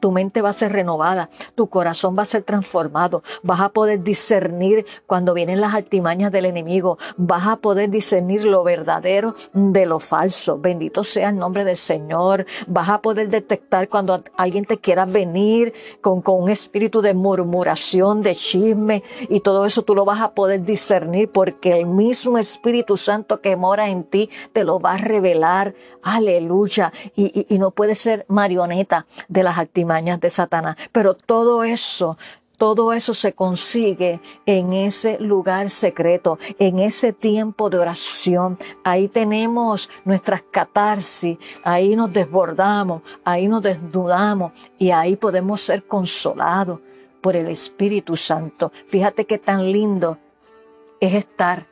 tu 0.00 0.12
mente 0.12 0.42
va 0.42 0.50
a 0.50 0.54
ser 0.54 0.72
renovada, 0.72 1.28
tu 1.54 1.68
corazón 1.68 2.16
va 2.16 2.22
a 2.22 2.26
ser 2.26 2.42
transformado, 2.42 3.22
vas 3.42 3.60
a 3.60 3.70
poder 3.70 4.02
discernir 4.02 4.86
cuando 5.06 5.34
vienen 5.34 5.60
las 5.60 5.74
artimañas 5.74 6.32
del 6.32 6.46
enemigo, 6.46 6.98
vas 7.16 7.46
a 7.46 7.56
poder 7.56 7.90
discernir 7.90 8.44
lo 8.44 8.62
verdadero 8.64 9.34
de 9.52 9.86
lo 9.86 10.00
falso. 10.00 10.58
Bendito 10.58 11.04
sea 11.04 11.30
el 11.30 11.36
nombre 11.36 11.64
del 11.64 11.76
Señor. 11.76 12.46
Vas 12.66 12.88
a 12.88 13.00
poder 13.00 13.28
detectar 13.28 13.88
cuando 13.88 14.22
alguien 14.36 14.64
te 14.64 14.78
quiera 14.78 15.04
venir 15.04 15.72
con, 16.00 16.22
con 16.22 16.42
un 16.42 16.50
espíritu 16.50 16.91
de 17.00 17.14
murmuración, 17.14 18.22
de 18.22 18.34
chisme 18.34 19.02
y 19.28 19.40
todo 19.40 19.64
eso 19.64 19.82
tú 19.82 19.94
lo 19.94 20.04
vas 20.04 20.20
a 20.20 20.32
poder 20.32 20.64
discernir 20.64 21.30
porque 21.30 21.78
el 21.78 21.86
mismo 21.86 22.38
Espíritu 22.38 22.96
Santo 22.96 23.40
que 23.40 23.56
mora 23.56 23.88
en 23.88 24.04
ti 24.04 24.28
te 24.52 24.64
lo 24.64 24.80
va 24.80 24.94
a 24.94 24.98
revelar. 24.98 25.74
Aleluya. 26.02 26.92
Y, 27.16 27.46
y 27.48 27.58
no 27.58 27.70
puede 27.70 27.94
ser 27.94 28.24
marioneta 28.28 29.06
de 29.28 29.42
las 29.42 29.58
artimañas 29.58 30.20
de 30.20 30.30
Satanás. 30.30 30.76
Pero 30.92 31.14
todo 31.14 31.64
eso 31.64 32.18
todo 32.56 32.92
eso 32.92 33.14
se 33.14 33.32
consigue 33.32 34.20
en 34.46 34.72
ese 34.72 35.18
lugar 35.18 35.70
secreto, 35.70 36.38
en 36.58 36.78
ese 36.78 37.12
tiempo 37.12 37.70
de 37.70 37.78
oración. 37.78 38.58
Ahí 38.84 39.08
tenemos 39.08 39.90
nuestras 40.04 40.42
catarsis, 40.42 41.38
ahí 41.64 41.96
nos 41.96 42.12
desbordamos, 42.12 43.02
ahí 43.24 43.48
nos 43.48 43.62
desnudamos 43.62 44.52
y 44.78 44.90
ahí 44.90 45.16
podemos 45.16 45.60
ser 45.60 45.84
consolados 45.84 46.80
por 47.20 47.36
el 47.36 47.48
Espíritu 47.48 48.16
Santo. 48.16 48.72
Fíjate 48.88 49.24
qué 49.24 49.38
tan 49.38 49.72
lindo 49.72 50.18
es 51.00 51.14
estar 51.14 51.66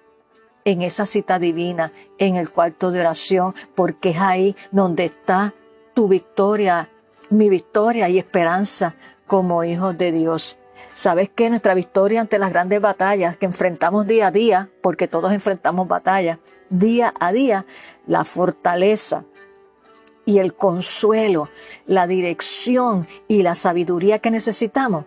en 0.65 0.83
esa 0.83 1.07
cita 1.07 1.39
divina, 1.39 1.93
en 2.19 2.37
el 2.37 2.51
cuarto 2.51 2.91
de 2.91 3.01
oración, 3.01 3.55
porque 3.75 4.11
es 4.11 4.19
ahí 4.19 4.57
donde 4.71 5.07
está 5.07 5.55
tu 5.95 6.09
victoria, 6.09 6.89
mi 7.31 7.49
victoria 7.49 8.09
y 8.09 8.19
esperanza 8.19 8.95
como 9.27 9.65
hijos 9.65 9.97
de 9.97 10.13
Dios. 10.13 10.57
Sabes 10.95 11.31
que 11.31 11.51
nuestra 11.51 11.75
victoria 11.75 12.21
ante 12.21 12.39
las 12.39 12.53
grandes 12.53 12.81
batallas 12.81 13.37
que 13.37 13.47
enfrentamos 13.47 14.07
día 14.07 14.29
a 14.29 14.31
día, 14.31 14.71
porque 14.83 15.09
todos 15.09 15.33
enfrentamos 15.33 15.89
batallas, 15.89 16.39
día 16.69 17.15
a 17.19 17.33
día, 17.33 17.65
la 18.07 18.25
fortaleza 18.25 19.25
y 20.25 20.39
el 20.39 20.55
consuelo, 20.55 21.49
la 21.87 22.07
dirección 22.07 23.07
y 23.29 23.43
la 23.43 23.55
sabiduría 23.55 24.19
que 24.19 24.31
necesitamos 24.31 25.07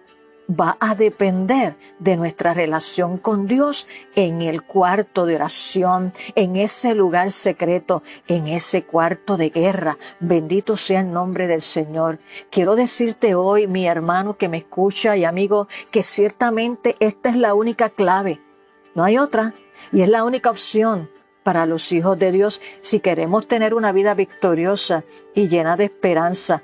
va 0.60 0.78
a 0.80 0.96
depender 0.96 1.76
de 2.00 2.18
nuestra 2.18 2.54
relación 2.54 3.18
con 3.18 3.48
Dios 3.48 3.88
en 4.16 4.42
el 4.42 4.64
cuarto 4.64 5.26
de 5.26 5.36
oración, 5.36 6.14
en 6.36 6.56
ese 6.56 6.96
lugar 6.96 7.32
secreto, 7.32 8.04
en 8.28 8.48
ese 8.48 8.84
cuarto 8.84 9.38
de 9.38 9.50
guerra. 9.50 9.98
Bendito 10.20 10.78
sea 10.78 11.02
el 11.02 11.12
nombre 11.12 11.48
del 11.48 11.62
Señor. 11.62 12.20
Quiero 12.50 12.76
decirte 12.76 13.36
hoy, 13.36 13.68
mi 13.68 13.88
hermano 13.88 14.38
que 14.38 14.50
me 14.50 14.58
escucha 14.58 15.18
y 15.18 15.26
amigo, 15.26 15.68
que 15.92 16.04
ciertamente 16.04 16.96
esta 17.00 17.30
es 17.30 17.36
la 17.36 17.54
única 17.54 17.90
clave. 17.90 18.40
No 18.96 19.04
hay 19.04 19.18
otra. 19.18 19.54
Y 19.92 20.02
es 20.02 20.10
la 20.10 20.24
única 20.24 20.50
opción 20.50 21.10
para 21.44 21.66
los 21.66 21.92
hijos 21.92 22.18
de 22.18 22.32
Dios 22.32 22.62
si 22.82 23.00
queremos 23.00 23.48
tener 23.48 23.74
una 23.74 23.92
vida 23.92 24.14
victoriosa 24.14 25.04
y 25.36 25.48
llena 25.48 25.76
de 25.76 25.86
esperanza. 25.86 26.64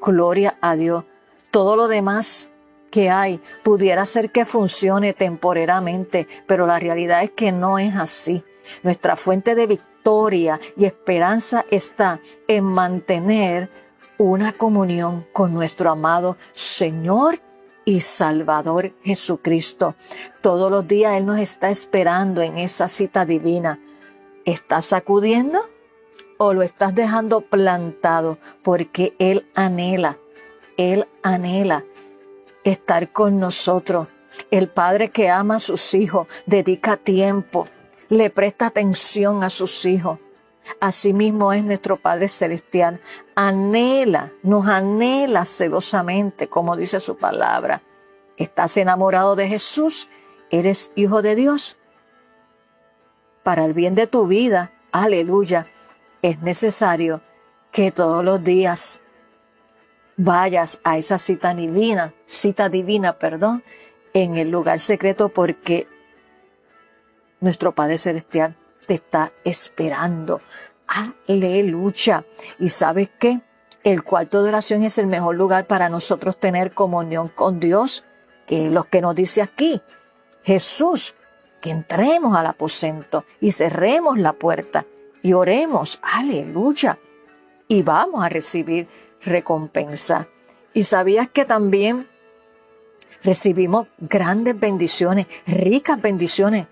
Gloria 0.00 0.58
a 0.60 0.76
Dios. 0.76 1.04
Todo 1.50 1.76
lo 1.76 1.88
demás 1.88 2.50
que 2.90 3.10
hay 3.10 3.40
pudiera 3.62 4.04
ser 4.06 4.30
que 4.30 4.44
funcione 4.44 5.12
temporariamente, 5.12 6.26
pero 6.46 6.66
la 6.66 6.78
realidad 6.78 7.22
es 7.22 7.30
que 7.30 7.52
no 7.52 7.78
es 7.78 7.94
así. 7.94 8.44
Nuestra 8.82 9.16
fuente 9.16 9.54
de 9.54 9.66
victoria 9.66 10.60
y 10.76 10.84
esperanza 10.84 11.64
está 11.70 12.20
en 12.46 12.64
mantener 12.64 13.70
una 14.18 14.52
comunión 14.52 15.26
con 15.32 15.54
nuestro 15.54 15.90
amado 15.90 16.36
Señor 16.52 17.40
y 17.84 18.00
Salvador 18.00 18.92
Jesucristo. 19.02 19.94
Todos 20.42 20.70
los 20.70 20.86
días 20.86 21.16
Él 21.16 21.24
nos 21.24 21.38
está 21.38 21.70
esperando 21.70 22.42
en 22.42 22.58
esa 22.58 22.88
cita 22.88 23.24
divina. 23.24 23.80
¿Estás 24.44 24.86
sacudiendo 24.86 25.60
o 26.36 26.52
lo 26.52 26.62
estás 26.62 26.94
dejando 26.94 27.40
plantado? 27.40 28.38
Porque 28.62 29.14
Él 29.18 29.46
anhela, 29.54 30.18
Él 30.76 31.06
anhela 31.22 31.84
estar 32.70 33.12
con 33.12 33.38
nosotros. 33.38 34.08
El 34.50 34.68
padre 34.68 35.10
que 35.10 35.30
ama 35.30 35.56
a 35.56 35.60
sus 35.60 35.94
hijos, 35.94 36.28
dedica 36.46 36.96
tiempo, 36.96 37.66
le 38.08 38.30
presta 38.30 38.66
atención 38.66 39.42
a 39.42 39.50
sus 39.50 39.84
hijos. 39.84 40.18
Asimismo 40.80 41.52
es 41.52 41.64
nuestro 41.64 41.96
Padre 41.96 42.28
Celestial. 42.28 43.00
Anhela, 43.34 44.32
nos 44.42 44.66
anhela 44.68 45.44
celosamente, 45.44 46.48
como 46.48 46.76
dice 46.76 47.00
su 47.00 47.16
palabra. 47.16 47.82
¿Estás 48.36 48.76
enamorado 48.76 49.34
de 49.34 49.48
Jesús? 49.48 50.08
¿Eres 50.50 50.92
hijo 50.94 51.22
de 51.22 51.34
Dios? 51.34 51.76
Para 53.42 53.64
el 53.64 53.72
bien 53.72 53.94
de 53.94 54.06
tu 54.06 54.26
vida, 54.26 54.72
aleluya, 54.92 55.66
es 56.22 56.40
necesario 56.40 57.22
que 57.72 57.90
todos 57.90 58.24
los 58.24 58.42
días 58.44 59.00
vayas 60.18 60.80
a 60.84 60.98
esa 60.98 61.16
cita 61.16 61.54
divina, 61.54 62.12
cita 62.26 62.68
divina, 62.68 63.14
perdón, 63.14 63.62
en 64.12 64.36
el 64.36 64.50
lugar 64.50 64.80
secreto 64.80 65.30
porque 65.30 65.86
nuestro 67.40 67.72
Padre 67.72 67.96
Celestial 67.96 68.56
te 68.86 68.94
está 68.94 69.32
esperando. 69.44 70.40
Aleluya. 70.88 72.24
¿Y 72.58 72.68
sabes 72.68 73.10
qué? 73.18 73.40
El 73.84 74.02
cuarto 74.02 74.42
de 74.42 74.48
oración 74.48 74.82
es 74.82 74.98
el 74.98 75.06
mejor 75.06 75.36
lugar 75.36 75.66
para 75.66 75.88
nosotros 75.88 76.38
tener 76.38 76.72
comunión 76.72 77.28
con 77.28 77.60
Dios, 77.60 78.04
que 78.46 78.66
es 78.66 78.72
lo 78.72 78.84
que 78.84 79.00
nos 79.00 79.14
dice 79.14 79.40
aquí. 79.40 79.80
Jesús, 80.42 81.14
que 81.60 81.70
entremos 81.70 82.36
al 82.36 82.46
aposento 82.46 83.24
y 83.40 83.52
cerremos 83.52 84.18
la 84.18 84.32
puerta 84.32 84.84
y 85.22 85.32
oremos. 85.32 86.00
Aleluya. 86.02 86.98
Y 87.68 87.82
vamos 87.82 88.24
a 88.24 88.28
recibir 88.28 88.88
recompensa. 89.28 90.28
Y 90.74 90.84
sabías 90.84 91.28
que 91.28 91.44
también 91.44 92.08
recibimos 93.22 93.88
grandes 93.98 94.58
bendiciones, 94.58 95.26
ricas 95.46 96.00
bendiciones, 96.00 96.66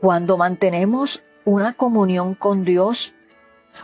cuando 0.00 0.36
mantenemos 0.36 1.22
una 1.44 1.72
comunión 1.72 2.34
con 2.34 2.64
Dios 2.64 3.13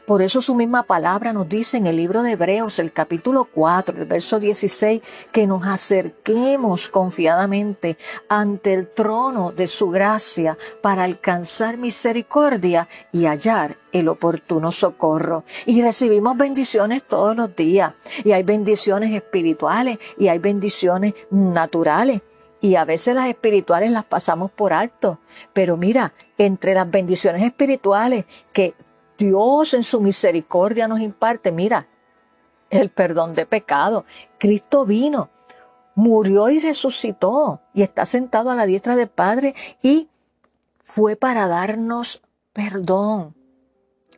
por 0.07 0.23
eso 0.23 0.41
su 0.41 0.55
misma 0.55 0.85
palabra 0.85 1.33
nos 1.33 1.49
dice 1.49 1.77
en 1.77 1.87
el 1.87 1.97
libro 1.97 2.23
de 2.23 2.33
Hebreos, 2.33 2.79
el 2.79 2.93
capítulo 2.93 3.45
4, 3.45 3.99
el 3.99 4.07
verso 4.07 4.39
16, 4.39 5.03
que 5.33 5.47
nos 5.47 5.67
acerquemos 5.67 6.89
confiadamente 6.89 7.97
ante 8.29 8.75
el 8.75 8.89
trono 8.89 9.53
de 9.53 9.67
su 9.67 9.91
gracia 9.91 10.57
para 10.81 11.05
alcanzar 11.05 11.77
misericordia 11.77 12.89
y 13.13 13.27
hallar 13.27 13.77
el 13.93 14.09
oportuno 14.09 14.73
socorro. 14.73 15.45
Y 15.67 15.83
recibimos 15.83 16.37
bendiciones 16.37 17.03
todos 17.05 17.37
los 17.37 17.55
días. 17.55 17.95
Y 18.25 18.33
hay 18.33 18.43
bendiciones 18.43 19.13
espirituales 19.13 19.99
y 20.19 20.29
hay 20.29 20.39
bendiciones 20.39 21.15
naturales. 21.31 22.23
Y 22.61 22.75
a 22.75 22.85
veces 22.85 23.15
las 23.15 23.29
espirituales 23.29 23.91
las 23.91 24.05
pasamos 24.05 24.51
por 24.51 24.73
alto. 24.73 25.19
Pero 25.53 25.77
mira, 25.77 26.13
entre 26.37 26.75
las 26.75 26.91
bendiciones 26.91 27.43
espirituales 27.43 28.27
que 28.53 28.75
Dios 29.21 29.75
en 29.75 29.83
su 29.83 30.01
misericordia 30.01 30.89
nos 30.89 31.01
imparte, 31.01 31.53
mira, 31.53 31.87
el 32.71 32.89
perdón 32.89 33.35
de 33.35 33.45
pecado. 33.45 34.07
Cristo 34.39 34.87
vino, 34.87 35.29
murió 35.95 36.49
y 36.49 36.59
resucitó 36.59 37.61
y 37.75 37.83
está 37.83 38.07
sentado 38.07 38.51
a 38.51 38.55
la 38.55 38.65
diestra 38.65 38.97
del 38.97 39.11
Padre 39.11 39.55
y 39.83 40.09
fue 40.83 41.17
para 41.17 41.49
darnos 41.49 42.23
perdón 42.55 43.37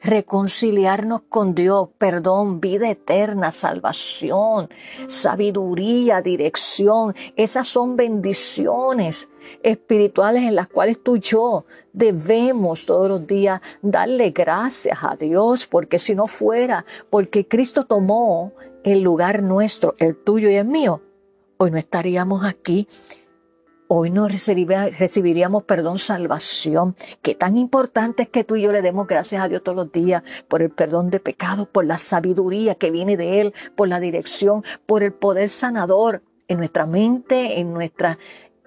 reconciliarnos 0.03 1.23
con 1.29 1.55
Dios, 1.55 1.89
perdón, 1.97 2.61
vida 2.61 2.91
eterna, 2.91 3.53
salvación, 3.53 4.69
sabiduría, 5.07 6.21
dirección. 6.21 7.15
Esas 7.37 7.69
son 7.69 7.97
bendiciones 7.97 9.29
espirituales 9.63 10.43
en 10.43 10.57
las 10.57 10.69
cuales 10.69 11.03
tú 11.03 11.17
y 11.17 11.21
yo 11.21 11.65
debemos 11.93 12.85
todos 12.85 13.09
los 13.09 13.27
días 13.27 13.61
darle 13.81 14.31
gracias 14.31 14.99
a 15.03 15.17
Dios, 15.17 15.67
porque 15.67 15.99
si 15.99 16.15
no 16.15 16.27
fuera, 16.27 16.85
porque 17.11 17.47
Cristo 17.47 17.85
tomó 17.85 18.53
el 18.83 19.03
lugar 19.03 19.43
nuestro, 19.43 19.95
el 19.99 20.17
tuyo 20.17 20.51
y 20.51 20.57
el 20.57 20.67
mío, 20.67 21.01
hoy 21.59 21.71
no 21.71 21.79
estaríamos 21.79 22.45
aquí 22.45 22.89
hoy 23.95 24.09
no 24.09 24.27
recibiríamos 24.27 25.65
perdón, 25.65 25.99
salvación. 25.99 26.97
Qué 27.21 27.35
tan 27.35 27.59
importante 27.59 28.23
es 28.23 28.31
que 28.31 28.43
tú 28.43 28.57
y 28.57 28.63
yo 28.63 28.73
le 28.73 28.81
demos 28.81 29.07
gracias 29.07 29.43
a 29.43 29.49
Dios 29.49 29.63
todos 29.63 29.77
los 29.77 29.93
días 29.93 30.23
por 30.49 30.63
el 30.63 30.71
perdón 30.71 31.11
de 31.11 31.21
pecados, 31.21 31.69
por 31.69 31.85
la 31.85 31.99
sabiduría 31.99 32.75
que 32.75 32.91
viene 32.91 33.19
de 33.19 33.43
Él, 33.43 33.55
por 33.77 33.89
la 33.89 34.01
dirección, 34.01 34.65
por 34.87 35.03
el 35.03 35.13
poder 35.13 35.51
sanador 35.51 36.23
en 36.49 36.57
nuestra 36.57 36.87
mente, 36.87 37.61
en 37.61 37.75
nuestras 37.75 38.17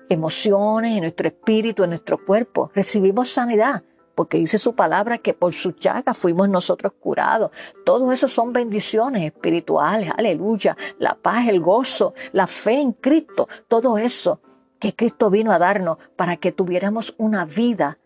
emociones, 0.09 0.93
en 0.93 1.01
nuestro 1.01 1.27
espíritu, 1.27 1.83
en 1.83 1.89
nuestro 1.89 2.23
cuerpo. 2.23 2.69
Recibimos 2.75 3.29
sanidad 3.29 3.81
porque 4.13 4.37
dice 4.37 4.59
su 4.59 4.75
palabra 4.75 5.17
que 5.17 5.33
por 5.33 5.53
su 5.53 5.71
llaga 5.71 6.13
fuimos 6.13 6.49
nosotros 6.49 6.93
curados. 6.99 7.49
Todo 7.83 8.11
eso 8.11 8.27
son 8.27 8.53
bendiciones 8.53 9.23
espirituales, 9.23 10.11
aleluya. 10.15 10.77
La 10.99 11.15
paz, 11.15 11.47
el 11.47 11.61
gozo, 11.61 12.13
la 12.31 12.45
fe 12.45 12.79
en 12.79 12.91
Cristo, 12.93 13.49
todo 13.67 13.97
eso 13.97 14.39
que 14.79 14.95
Cristo 14.95 15.29
vino 15.29 15.51
a 15.51 15.59
darnos 15.59 15.97
para 16.15 16.37
que 16.37 16.51
tuviéramos 16.51 17.15
una 17.17 17.45
vida 17.45 17.97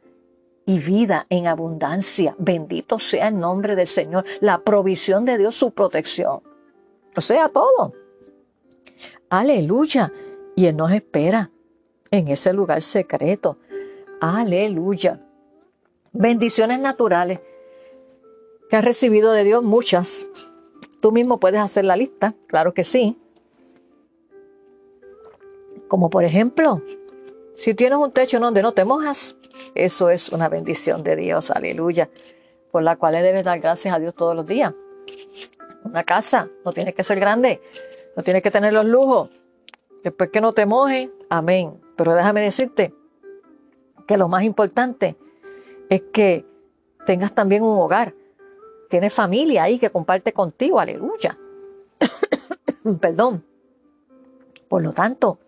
y 0.65 0.79
vida 0.79 1.25
en 1.29 1.47
abundancia. 1.47 2.35
Bendito 2.37 2.99
sea 2.99 3.29
el 3.29 3.39
nombre 3.39 3.75
del 3.75 3.87
Señor, 3.87 4.25
la 4.39 4.59
provisión 4.59 5.25
de 5.25 5.37
Dios, 5.37 5.55
su 5.55 5.71
protección. 5.71 6.41
O 7.15 7.21
sea, 7.21 7.49
todo. 7.49 7.93
Aleluya. 9.29 10.11
Y 10.55 10.67
Él 10.67 10.77
nos 10.77 10.91
espera 10.91 11.49
en 12.11 12.27
ese 12.27 12.53
lugar 12.53 12.81
secreto. 12.81 13.57
Aleluya. 14.21 15.21
Bendiciones 16.11 16.79
naturales 16.79 17.39
que 18.69 18.75
has 18.75 18.85
recibido 18.85 19.31
de 19.31 19.43
Dios, 19.43 19.63
muchas. 19.63 20.27
Tú 21.01 21.11
mismo 21.11 21.39
puedes 21.39 21.61
hacer 21.61 21.85
la 21.85 21.95
lista, 21.95 22.35
claro 22.47 22.73
que 22.73 22.83
sí. 22.83 23.17
Como 25.89 26.11
por 26.11 26.23
ejemplo, 26.23 26.83
si 27.55 27.73
tienes 27.73 27.97
un 27.97 28.11
techo 28.11 28.39
donde 28.39 28.61
no 28.61 28.73
te 28.73 28.85
mojas, 28.85 29.35
eso 29.73 30.11
es 30.11 30.29
una 30.29 30.47
bendición 30.47 31.03
de 31.03 31.15
Dios, 31.15 31.49
aleluya, 31.49 32.09
por 32.71 32.83
la 32.83 32.95
cual 32.95 33.13
le 33.13 33.23
debes 33.23 33.43
dar 33.43 33.59
gracias 33.59 33.93
a 33.93 33.99
Dios 33.99 34.13
todos 34.13 34.35
los 34.35 34.45
días. 34.45 34.73
Una 35.83 36.03
casa 36.03 36.47
no 36.63 36.71
tiene 36.73 36.93
que 36.93 37.03
ser 37.03 37.19
grande, 37.19 37.59
no 38.15 38.21
tiene 38.21 38.43
que 38.43 38.51
tener 38.51 38.71
los 38.71 38.85
lujos. 38.85 39.31
Después 40.03 40.29
que 40.29 40.39
no 40.39 40.53
te 40.53 40.67
mojes, 40.67 41.09
amén. 41.27 41.81
Pero 41.97 42.13
déjame 42.13 42.41
decirte 42.41 42.93
que 44.07 44.15
lo 44.15 44.27
más 44.27 44.43
importante 44.43 45.17
es 45.89 46.03
que 46.13 46.45
tengas 47.07 47.33
también 47.33 47.63
un 47.63 47.79
hogar. 47.79 48.13
Tienes 48.89 49.11
familia 49.11 49.63
ahí 49.63 49.79
que 49.79 49.89
comparte 49.89 50.33
contigo, 50.33 50.79
aleluya. 50.79 51.35
Perdón. 53.01 53.43
Por 54.67 54.83
lo 54.83 54.93
tanto, 54.93 55.39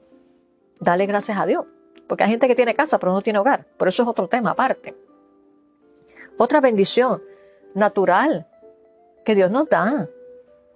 dale 0.82 1.06
gracias 1.06 1.38
a 1.38 1.46
Dios. 1.46 1.66
Porque 2.08 2.26
hay 2.26 2.30
gente 2.30 2.50
que 2.50 2.56
tiene 2.56 2.76
casa 2.76 3.00
pero 3.00 3.14
no 3.14 3.22
tiene 3.22 3.40
hogar. 3.40 3.66
Pero 3.78 3.88
eso 3.88 4.04
es 4.04 4.10
otro 4.10 4.28
tema 4.28 4.52
aparte. 4.52 4.98
Otra 6.38 6.60
bendición 6.60 7.22
natural 7.74 8.48
que 9.24 9.36
Dios 9.36 9.50
nos 9.50 9.70
da. 9.70 10.10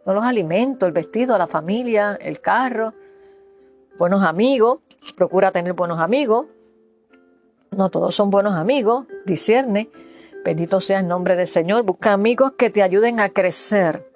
Son 0.05 0.15
los 0.15 0.23
alimentos, 0.23 0.87
el 0.87 0.93
vestido, 0.93 1.37
la 1.37 1.47
familia, 1.47 2.17
el 2.21 2.39
carro, 2.39 2.93
buenos 3.97 4.23
amigos. 4.23 4.79
Procura 5.17 5.51
tener 5.51 5.73
buenos 5.73 5.99
amigos. 5.99 6.45
No 7.71 7.89
todos 7.89 8.15
son 8.15 8.29
buenos 8.29 8.53
amigos, 8.53 9.05
discierne. 9.25 9.89
Bendito 10.45 10.79
sea 10.79 10.99
el 10.99 11.07
nombre 11.07 11.35
del 11.35 11.47
Señor. 11.47 11.83
Busca 11.83 12.13
amigos 12.13 12.53
que 12.57 12.69
te 12.69 12.83
ayuden 12.83 13.19
a 13.19 13.29
crecer. 13.29 14.14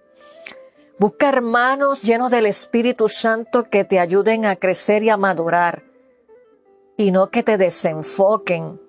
Busca 1.00 1.30
hermanos 1.30 2.02
llenos 2.02 2.30
del 2.30 2.46
Espíritu 2.46 3.08
Santo 3.08 3.70
que 3.70 3.86
te 3.86 4.02
ayuden 4.02 4.46
a 4.46 4.58
crecer 4.58 5.02
y 5.02 5.10
a 5.10 5.16
madurar 5.16 5.84
y 6.98 7.12
no 7.12 7.30
que 7.30 7.42
te 7.42 7.58
desenfoquen, 7.58 8.82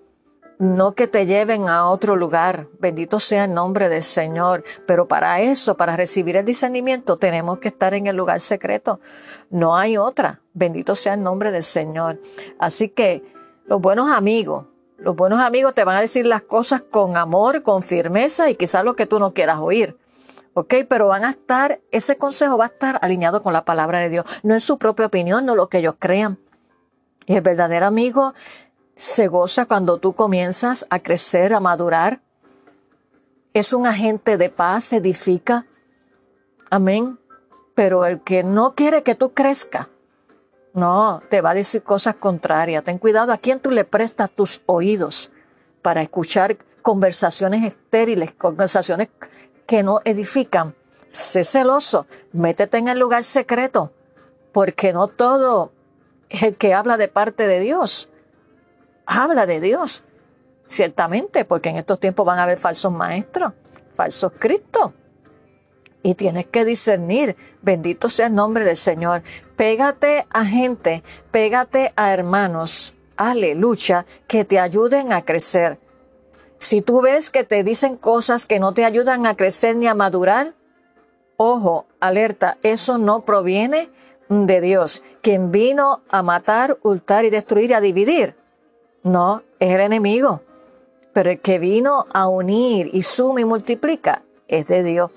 no 0.58 0.96
que 0.96 1.06
te 1.06 1.24
lleven 1.26 1.68
a 1.68 1.88
otro 1.88 2.16
lugar. 2.16 2.66
Bendito 2.80 3.20
sea 3.20 3.44
el 3.44 3.54
nombre 3.54 3.88
del 3.88 4.02
Señor. 4.02 4.64
Pero 4.86 5.06
para 5.06 5.40
eso, 5.40 5.76
para 5.76 5.94
recibir 5.94 6.36
el 6.36 6.44
discernimiento, 6.44 7.16
tenemos 7.16 7.60
que 7.60 7.68
estar 7.68 7.94
en 7.94 8.08
el 8.08 8.16
lugar 8.16 8.40
secreto. 8.40 8.98
No 9.48 9.76
hay 9.76 9.96
otra. 9.96 10.40
Bendito 10.52 10.96
sea 10.96 11.14
el 11.14 11.22
nombre 11.22 11.52
del 11.52 11.62
Señor. 11.62 12.20
Así 12.58 12.88
que 12.88 13.22
los 13.66 13.80
buenos 13.80 14.10
amigos, 14.10 14.66
los 14.98 15.14
buenos 15.14 15.38
amigos 15.38 15.74
te 15.74 15.84
van 15.84 15.98
a 15.98 16.00
decir 16.00 16.26
las 16.26 16.42
cosas 16.42 16.82
con 16.82 17.16
amor, 17.16 17.62
con 17.62 17.84
firmeza 17.84 18.50
y 18.50 18.56
quizás 18.56 18.84
lo 18.84 18.96
que 18.96 19.06
tú 19.06 19.20
no 19.20 19.32
quieras 19.32 19.60
oír. 19.60 19.96
¿Ok? 20.54 20.74
Pero 20.88 21.08
van 21.08 21.24
a 21.24 21.30
estar, 21.30 21.80
ese 21.90 22.16
consejo 22.16 22.58
va 22.58 22.64
a 22.64 22.68
estar 22.68 22.98
alineado 23.02 23.42
con 23.42 23.52
la 23.52 23.64
palabra 23.64 24.00
de 24.00 24.08
Dios, 24.08 24.24
no 24.42 24.54
es 24.54 24.64
su 24.64 24.78
propia 24.78 25.06
opinión, 25.06 25.46
no 25.46 25.54
lo 25.54 25.68
que 25.68 25.78
ellos 25.78 25.96
crean. 25.98 26.38
Y 27.26 27.34
el 27.34 27.42
verdadero 27.42 27.86
amigo 27.86 28.34
se 28.96 29.28
goza 29.28 29.66
cuando 29.66 29.98
tú 29.98 30.14
comienzas 30.14 30.86
a 30.90 30.98
crecer, 30.98 31.54
a 31.54 31.60
madurar. 31.60 32.20
Es 33.52 33.72
un 33.72 33.86
agente 33.86 34.36
de 34.36 34.50
paz, 34.50 34.84
se 34.84 34.96
edifica. 34.96 35.66
Amén. 36.70 37.18
Pero 37.74 38.04
el 38.04 38.20
que 38.20 38.42
no 38.42 38.74
quiere 38.74 39.02
que 39.02 39.14
tú 39.14 39.32
crezcas, 39.32 39.88
no, 40.72 41.20
te 41.28 41.40
va 41.40 41.50
a 41.50 41.54
decir 41.54 41.82
cosas 41.82 42.14
contrarias. 42.16 42.84
Ten 42.84 42.98
cuidado 42.98 43.32
a 43.32 43.38
quién 43.38 43.60
tú 43.60 43.70
le 43.70 43.84
prestas 43.84 44.30
tus 44.30 44.60
oídos 44.66 45.32
para 45.82 46.02
escuchar 46.02 46.56
conversaciones 46.82 47.64
estériles, 47.64 48.34
conversaciones 48.34 49.08
que 49.70 49.84
no 49.84 50.00
edifican. 50.04 50.74
Sé 51.06 51.44
celoso, 51.44 52.08
métete 52.32 52.78
en 52.78 52.88
el 52.88 52.98
lugar 52.98 53.22
secreto, 53.22 53.92
porque 54.50 54.92
no 54.92 55.06
todo 55.06 55.70
el 56.28 56.56
que 56.56 56.74
habla 56.74 56.96
de 56.96 57.06
parte 57.06 57.46
de 57.46 57.60
Dios. 57.60 58.08
Habla 59.06 59.46
de 59.46 59.60
Dios, 59.60 60.02
ciertamente, 60.66 61.44
porque 61.44 61.68
en 61.68 61.76
estos 61.76 62.00
tiempos 62.00 62.26
van 62.26 62.40
a 62.40 62.42
haber 62.42 62.58
falsos 62.58 62.92
maestros, 62.92 63.52
falsos 63.94 64.32
Cristos. 64.40 64.92
Y 66.02 66.16
tienes 66.16 66.48
que 66.48 66.64
discernir, 66.64 67.36
bendito 67.62 68.08
sea 68.08 68.26
el 68.26 68.34
nombre 68.34 68.64
del 68.64 68.76
Señor. 68.76 69.22
Pégate 69.54 70.26
a 70.30 70.44
gente, 70.44 71.04
pégate 71.30 71.92
a 71.94 72.12
hermanos, 72.12 72.96
aleluya, 73.16 74.04
que 74.26 74.44
te 74.44 74.58
ayuden 74.58 75.12
a 75.12 75.24
crecer. 75.24 75.78
Si 76.60 76.82
tú 76.82 77.00
ves 77.00 77.30
que 77.30 77.42
te 77.42 77.64
dicen 77.64 77.96
cosas 77.96 78.44
que 78.44 78.60
no 78.60 78.74
te 78.74 78.84
ayudan 78.84 79.24
a 79.24 79.34
crecer 79.34 79.76
ni 79.76 79.86
a 79.86 79.94
madurar, 79.94 80.52
ojo, 81.38 81.86
alerta, 82.00 82.58
eso 82.62 82.98
no 82.98 83.22
proviene 83.22 83.88
de 84.28 84.60
Dios, 84.60 85.02
quien 85.22 85.50
vino 85.50 86.02
a 86.10 86.22
matar, 86.22 86.76
hurtar 86.82 87.24
y 87.24 87.30
destruir 87.30 87.70
y 87.70 87.72
a 87.72 87.80
dividir. 87.80 88.36
No, 89.02 89.42
es 89.58 89.72
el 89.72 89.80
enemigo. 89.80 90.42
Pero 91.14 91.30
el 91.30 91.40
que 91.40 91.58
vino 91.58 92.04
a 92.12 92.28
unir 92.28 92.90
y 92.92 93.04
suma 93.04 93.40
y 93.40 93.46
multiplica 93.46 94.22
es 94.46 94.66
de 94.66 94.84
Dios. 94.84 95.10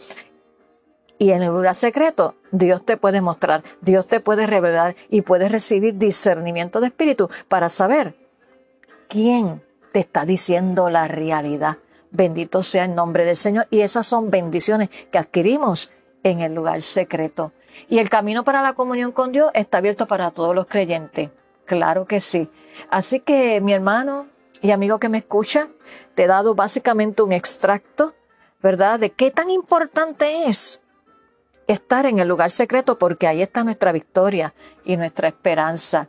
Y 1.19 1.32
en 1.32 1.43
el 1.43 1.49
lugar 1.49 1.75
secreto, 1.75 2.36
Dios 2.51 2.86
te 2.86 2.95
puede 2.95 3.19
mostrar, 3.19 3.63
Dios 3.82 4.08
te 4.08 4.21
puede 4.21 4.47
revelar 4.47 4.95
y 5.10 5.21
puedes 5.21 5.51
recibir 5.51 5.97
discernimiento 5.97 6.79
de 6.79 6.88
espíritu 6.88 7.29
para 7.49 7.67
saber 7.67 8.15
quién 9.10 9.62
te 9.93 10.01
está 10.01 10.25
diciendo 10.25 10.89
la 10.89 11.08
realidad. 11.08 11.77
Bendito 12.12 12.63
sea 12.63 12.86
el 12.86 12.95
nombre 12.95 13.25
del 13.25 13.38
Señor. 13.38 13.67
Y 13.69 13.82
esas 13.82 14.06
son 14.06 14.29
bendiciones 14.29 14.89
que 14.89 15.19
adquirimos 15.19 15.91
en 16.23 16.41
el 16.41 16.53
lugar 16.53 16.82
secreto. 16.82 17.53
Y 17.88 17.99
el 17.99 18.10
camino 18.10 18.43
para 18.43 18.62
la 18.62 18.73
comunión 18.73 19.12
con 19.12 19.32
Dios 19.32 19.51
está 19.53 19.77
abierto 19.77 20.08
para 20.08 20.32
todos 20.32 20.53
los 20.53 20.67
creyentes. 20.67 21.29
Claro 21.65 22.06
que 22.06 22.19
sí. 22.19 22.49
Así 22.89 23.19
que 23.19 23.62
mi 23.62 23.71
hermano 23.71 24.27
y 24.62 24.71
amigo 24.71 24.99
que 24.99 25.10
me 25.10 25.19
escucha, 25.19 25.67
te 26.15 26.23
he 26.23 26.27
dado 26.27 26.56
básicamente 26.56 27.21
un 27.21 27.32
extracto, 27.32 28.13
¿verdad? 28.62 28.99
De 28.99 29.12
qué 29.12 29.29
tan 29.29 29.49
importante 29.49 30.47
es 30.47 30.82
estar 31.67 32.06
en 32.06 32.19
el 32.19 32.27
lugar 32.27 32.49
secreto 32.49 32.97
porque 32.97 33.27
ahí 33.27 33.41
está 33.41 33.63
nuestra 33.63 33.91
victoria 33.91 34.53
y 34.86 34.97
nuestra 34.97 35.27
esperanza. 35.27 36.08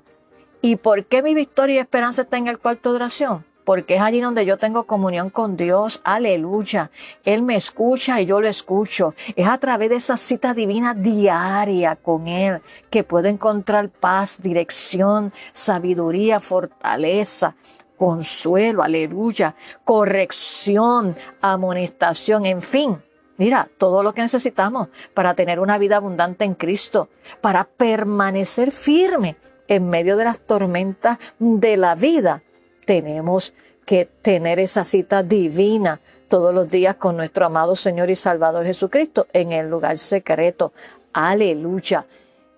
¿Y 0.63 0.77
por 0.77 1.05
qué 1.05 1.23
mi 1.23 1.35
victoria 1.35 1.77
y 1.77 1.79
esperanza 1.79 2.23
está 2.23 2.39
en 2.39 2.47
el 2.47 2.59
cuarto 2.59 2.91
de 2.91 2.97
oración? 2.97 3.45
Porque 3.65 3.97
es 3.97 4.03
allí 4.03 4.21
donde 4.21 4.45
yo 4.45 4.59
tengo 4.59 4.85
comunión 4.85 5.31
con 5.31 5.57
Dios. 5.57 6.01
Aleluya. 6.05 6.91
Él 7.25 7.43
me 7.43 7.57
escucha 7.57 8.21
y 8.21 8.27
yo 8.27 8.41
lo 8.41 8.49
escucho. 8.49 9.15
Es 9.37 9.49
a 9.49 9.59
través 9.59 9.91
de 9.91 9.97
esa 9.97 10.17
cita 10.17 10.55
divina 10.55 10.95
diaria 10.95 11.97
con 11.97 12.29
Él 12.29 12.61
que 12.91 13.05
puedo 13.05 13.29
encontrar 13.29 13.89
paz, 13.89 14.41
dirección, 14.41 15.33
sabiduría, 15.53 16.41
fortaleza, 16.41 17.55
consuelo, 17.97 18.83
aleluya, 18.83 19.55
corrección, 19.85 21.17
amonestación, 21.41 22.47
en 22.47 22.63
fin. 22.63 23.03
Mira, 23.37 23.69
todo 23.79 24.03
lo 24.03 24.15
que 24.15 24.23
necesitamos 24.23 24.89
para 25.13 25.35
tener 25.35 25.59
una 25.59 25.79
vida 25.79 25.97
abundante 25.97 26.45
en 26.45 26.55
Cristo, 26.55 27.09
para 27.41 27.65
permanecer 27.65 28.71
firme 28.71 29.37
en 29.67 29.89
medio 29.89 30.17
de 30.17 30.25
las 30.25 30.41
tormentas 30.41 31.19
de 31.39 31.77
la 31.77 31.95
vida 31.95 32.43
tenemos 32.85 33.55
que 33.85 34.07
tener 34.23 34.59
esa 34.59 34.85
cita 34.85 35.23
divina 35.23 36.01
todos 36.29 36.55
los 36.55 36.69
días 36.69 36.97
con 36.97 37.17
nuestro 37.17 37.47
amado 37.47 37.77
Señor 37.77 38.11
y 38.11 38.17
Salvador 38.17 38.65
Jesucristo 38.65 39.27
en 39.33 39.53
el 39.53 39.69
lugar 39.69 39.99
secreto. 39.99 40.73
Aleluya. 41.13 42.07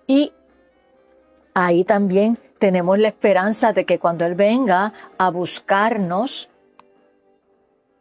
Y 0.07 0.31
ahí 1.53 1.83
también 1.83 2.37
tenemos 2.59 2.97
la 2.97 3.09
esperanza 3.09 3.73
de 3.73 3.85
que 3.85 3.99
cuando 3.99 4.25
Él 4.25 4.35
venga 4.35 4.93
a 5.17 5.29
buscarnos 5.29 6.49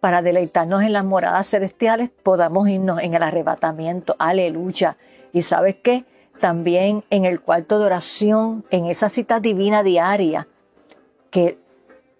para 0.00 0.22
deleitarnos 0.22 0.82
en 0.82 0.92
las 0.92 1.04
moradas 1.04 1.48
celestiales, 1.48 2.10
podamos 2.22 2.68
irnos 2.68 3.00
en 3.00 3.14
el 3.14 3.22
arrebatamiento. 3.22 4.14
Aleluya. 4.18 4.96
Y 5.32 5.42
sabes 5.42 5.76
qué? 5.82 6.04
También 6.40 7.02
en 7.10 7.24
el 7.24 7.40
cuarto 7.40 7.78
de 7.78 7.86
oración, 7.86 8.64
en 8.70 8.86
esa 8.86 9.08
cita 9.08 9.40
divina 9.40 9.82
diaria, 9.82 10.46
que 11.30 11.58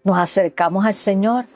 nos 0.07 0.19
acercamos 0.19 0.87
al 0.87 0.95
Señor, 0.95 1.47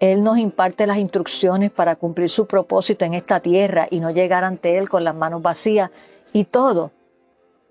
Él 0.00 0.24
nos 0.24 0.38
imparte 0.38 0.86
las 0.86 0.96
instrucciones 0.96 1.70
para 1.70 1.96
cumplir 1.96 2.30
su 2.30 2.46
propósito 2.46 3.04
en 3.04 3.12
esta 3.12 3.40
tierra 3.40 3.86
y 3.90 4.00
no 4.00 4.10
llegar 4.10 4.42
ante 4.42 4.78
Él 4.78 4.88
con 4.88 5.04
las 5.04 5.14
manos 5.14 5.42
vacías 5.42 5.90
y 6.32 6.44
todo 6.44 6.92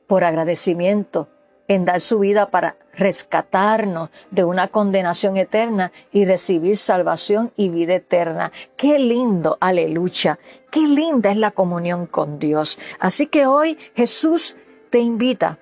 por 0.06 0.24
agradecimiento 0.24 1.30
en 1.68 1.84
dar 1.84 2.00
su 2.00 2.20
vida 2.20 2.52
para 2.52 2.78
rescatarnos 2.94 4.12
de 4.30 4.44
una 4.44 4.68
condenación 4.68 5.36
eterna 5.36 5.92
y 6.12 6.26
recibir 6.26 6.78
salvación 6.78 7.52
y 7.56 7.70
vida 7.70 7.96
eterna. 7.96 8.52
Qué 8.78 9.00
lindo, 9.00 9.58
aleluya. 9.60 10.38
Qué 10.70 10.82
linda 10.82 11.32
es 11.32 11.38
la 11.38 11.50
comunión 11.50 12.06
con 12.06 12.38
Dios. 12.38 12.78
Así 13.00 13.26
que 13.26 13.48
hoy 13.48 13.80
Jesús 13.96 14.58
te 14.92 15.00
invita 15.00 15.58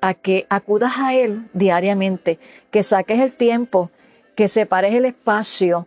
a 0.00 0.14
que 0.14 0.46
acudas 0.48 0.98
a 0.98 1.14
Él 1.14 1.48
diariamente, 1.52 2.38
que 2.70 2.82
saques 2.82 3.20
el 3.20 3.36
tiempo, 3.36 3.90
que 4.34 4.48
separes 4.48 4.94
el 4.94 5.04
espacio. 5.04 5.86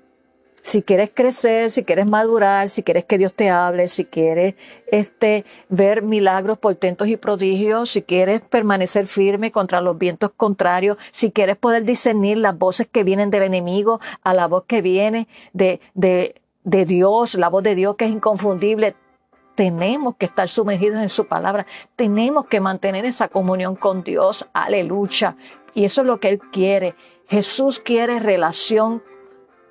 Si 0.63 0.84
quieres 0.84 1.10
crecer, 1.12 1.71
si 1.71 1.84
quieres 1.84 2.06
madurar, 2.06 2.69
si 2.69 2.84
quieres 2.84 3.06
que 3.06 3.17
Dios 3.17 3.34
te 3.34 3.50
hable, 3.50 3.88
si 3.88 4.06
quieres 4.06 4.54
este, 4.91 5.43
ver 5.69 6.04
milagros, 6.04 6.60
portentos 6.60 7.08
y 7.08 7.17
prodigios, 7.17 7.89
si 7.89 8.04
quieres 8.04 8.41
permanecer 8.41 9.08
firme 9.08 9.52
contra 9.52 9.82
los 9.82 9.97
vientos 9.97 10.32
contrarios, 10.38 10.97
si 11.12 11.32
quieres 11.32 11.58
poder 11.58 11.84
discernir 11.84 12.38
las 12.38 12.56
voces 12.56 12.88
que 12.88 13.04
vienen 13.04 13.32
del 13.32 13.43
enemigo 13.43 14.00
a 14.21 14.36
la 14.36 14.45
voz 14.45 14.65
que 14.65 14.84
viene 14.84 15.28
de, 15.54 15.80
de, 15.95 16.41
de 16.63 16.86
Dios, 16.86 17.34
la 17.36 17.50
voz 17.50 17.63
de 17.63 17.74
Dios 17.74 17.95
que 17.95 18.06
es 18.06 18.12
inconfundible, 18.12 18.95
tenemos 19.62 20.15
que 20.15 20.26
estar 20.26 20.50
sumergidos 20.50 21.04
en 21.04 21.10
su 21.10 21.28
palabra, 21.28 21.67
tenemos 21.95 22.47
que 22.47 22.60
mantener 22.60 23.06
esa 23.06 23.28
comunión 23.28 23.76
con 23.76 24.02
Dios, 24.02 24.50
aleluya. 24.54 25.36
Y 25.76 25.86
eso 25.86 26.02
es 26.02 26.08
lo 26.08 26.19
que 26.19 26.30
Él 26.30 26.39
quiere. 26.52 26.95
Jesús 27.28 27.78
quiere 27.78 28.17
relación 28.17 29.04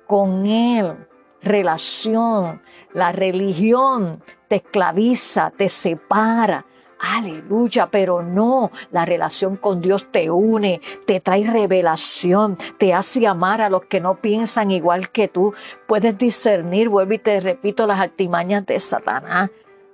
con 0.07 0.47
Él, 0.47 0.95
relación. 1.41 2.61
La 2.93 3.11
religión 3.11 4.23
te 4.47 4.55
esclaviza, 4.55 5.51
te 5.57 5.67
separa. 5.67 6.65
Aleluya, 6.97 7.89
pero 7.91 8.21
no, 8.21 8.71
la 8.91 9.03
relación 9.03 9.57
con 9.57 9.81
Dios 9.81 10.09
te 10.09 10.31
une, 10.31 10.79
te 11.05 11.19
trae 11.19 11.43
revelación, 11.43 12.57
te 12.77 12.93
hace 12.93 13.27
amar 13.27 13.59
a 13.59 13.69
los 13.69 13.83
que 13.85 13.99
no 13.99 14.15
piensan 14.15 14.71
igual 14.71 15.09
que 15.09 15.27
tú. 15.27 15.53
Puedes 15.85 16.17
discernir, 16.17 16.87
vuelvo 16.87 17.11
y 17.11 17.19
te 17.19 17.41
repito, 17.41 17.85
las 17.85 17.99
artimañas 17.99 18.65
de 18.65 18.79
Satanás 18.79 19.49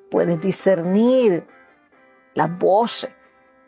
puedes 0.10 0.39
discernir 0.41 1.46
las 2.34 2.58
voces, 2.58 3.12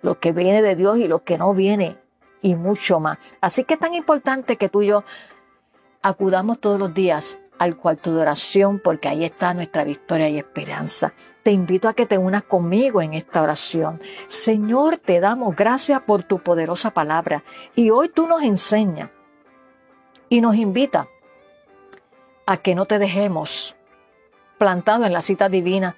lo 0.01 0.19
que 0.19 0.31
viene 0.31 0.61
de 0.61 0.75
Dios 0.75 0.97
y 0.97 1.07
lo 1.07 1.23
que 1.23 1.37
no 1.37 1.53
viene, 1.53 1.97
y 2.41 2.55
mucho 2.55 2.99
más. 2.99 3.17
Así 3.41 3.63
que 3.63 3.73
es 3.75 3.79
tan 3.79 3.93
importante 3.93 4.57
que 4.57 4.69
tú 4.69 4.81
y 4.81 4.87
yo 4.87 5.03
acudamos 6.01 6.59
todos 6.59 6.79
los 6.79 6.93
días 6.93 7.39
al 7.57 7.75
cuarto 7.75 8.13
de 8.13 8.21
oración, 8.21 8.79
porque 8.81 9.09
ahí 9.09 9.25
está 9.25 9.53
nuestra 9.53 9.83
victoria 9.83 10.29
y 10.29 10.37
esperanza. 10.37 11.13
Te 11.43 11.51
invito 11.51 11.89
a 11.89 11.93
que 11.93 12.05
te 12.05 12.17
unas 12.17 12.43
conmigo 12.43 13.01
en 13.01 13.13
esta 13.13 13.41
oración. 13.41 14.01
Señor, 14.29 14.97
te 14.97 15.19
damos 15.19 15.55
gracias 15.55 16.01
por 16.01 16.23
tu 16.23 16.39
poderosa 16.39 16.91
palabra. 16.91 17.43
Y 17.75 17.89
hoy 17.89 18.09
tú 18.09 18.27
nos 18.27 18.43
enseñas 18.43 19.09
y 20.29 20.39
nos 20.39 20.55
invita 20.55 21.09
a 22.45 22.57
que 22.57 22.75
no 22.75 22.85
te 22.85 22.97
dejemos 22.97 23.75
plantado 24.57 25.05
en 25.05 25.13
la 25.13 25.21
cita 25.21 25.49
divina, 25.49 25.97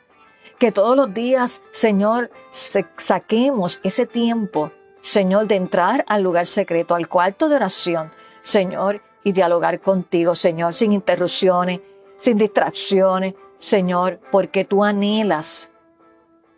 que 0.62 0.72
todos 0.72 0.96
los 0.96 1.12
días, 1.12 1.64
Señor, 1.72 2.30
saquemos 2.52 3.80
ese 3.82 4.06
tiempo, 4.06 4.72
Señor, 5.02 5.48
de 5.48 5.56
entrar 5.56 6.06
al 6.08 6.22
lugar 6.22 6.46
secreto, 6.46 6.94
al 6.94 7.08
cuarto 7.08 7.50
de 7.50 7.56
oración, 7.56 8.12
Señor, 8.44 9.02
y 9.24 9.32
dialogar 9.32 9.80
contigo, 9.80 10.36
Señor, 10.36 10.76
sin 10.76 10.94
interrupciones, 10.94 11.80
sin 12.20 12.38
distracciones, 12.38 13.34
Señor, 13.58 14.20
porque 14.32 14.64
tú 14.64 14.84
anhelas 14.84 15.72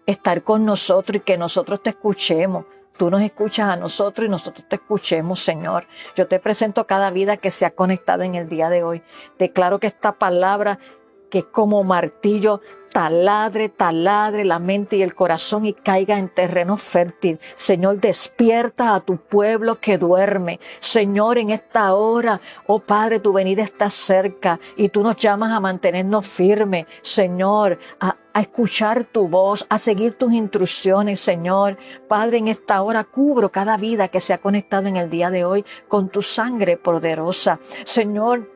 estar 0.05 0.43
con 0.43 0.65
nosotros 0.65 1.15
y 1.15 1.19
que 1.21 1.37
nosotros 1.37 1.81
te 1.81 1.91
escuchemos. 1.91 2.65
Tú 2.97 3.09
nos 3.09 3.21
escuchas 3.21 3.69
a 3.69 3.77
nosotros 3.77 4.27
y 4.27 4.29
nosotros 4.29 4.67
te 4.67 4.75
escuchemos, 4.75 5.39
Señor. 5.39 5.87
Yo 6.13 6.27
te 6.27 6.39
presento 6.39 6.85
cada 6.87 7.09
vida 7.09 7.37
que 7.37 7.51
se 7.51 7.65
ha 7.65 7.71
conectado 7.71 8.23
en 8.23 8.35
el 8.35 8.49
día 8.49 8.69
de 8.69 8.83
hoy. 8.83 9.01
Declaro 9.39 9.79
que 9.79 9.87
esta 9.87 10.11
palabra, 10.11 10.77
que 11.33 11.49
como 11.49 11.83
martillo, 11.83 12.61
taladre, 12.91 13.67
taladre 13.67 14.45
la 14.45 14.59
mente 14.59 14.97
y 14.97 15.01
el 15.01 15.15
corazón 15.15 15.65
y 15.65 15.73
caiga 15.73 16.19
en 16.19 16.29
terreno 16.29 16.77
fértil. 16.77 17.39
Señor, 17.55 17.99
despierta 17.99 18.93
a 18.93 18.99
tu 18.99 19.17
pueblo 19.17 19.79
que 19.79 19.97
duerme. 19.97 20.59
Señor, 20.79 21.39
en 21.39 21.49
esta 21.49 21.95
hora, 21.95 22.39
oh 22.67 22.77
Padre, 22.77 23.19
tu 23.19 23.33
venida 23.33 23.63
está 23.63 23.89
cerca 23.89 24.59
y 24.77 24.89
tú 24.89 25.01
nos 25.01 25.15
llamas 25.15 25.51
a 25.53 25.59
mantenernos 25.59 26.27
firmes. 26.27 26.85
Señor, 27.01 27.79
a, 27.99 28.15
a 28.31 28.41
escuchar 28.41 29.05
tu 29.05 29.27
voz, 29.27 29.65
a 29.69 29.79
seguir 29.79 30.13
tus 30.13 30.31
instrucciones, 30.33 31.19
Señor. 31.19 31.79
Padre, 32.07 32.37
en 32.37 32.47
esta 32.47 32.79
hora 32.83 33.05
cubro 33.05 33.51
cada 33.51 33.75
vida 33.75 34.09
que 34.09 34.21
se 34.21 34.33
ha 34.33 34.37
conectado 34.37 34.87
en 34.87 34.97
el 34.97 35.09
día 35.09 35.31
de 35.31 35.45
hoy 35.45 35.65
con 35.87 36.09
tu 36.09 36.21
sangre 36.21 36.77
poderosa. 36.77 37.57
Señor, 37.85 38.52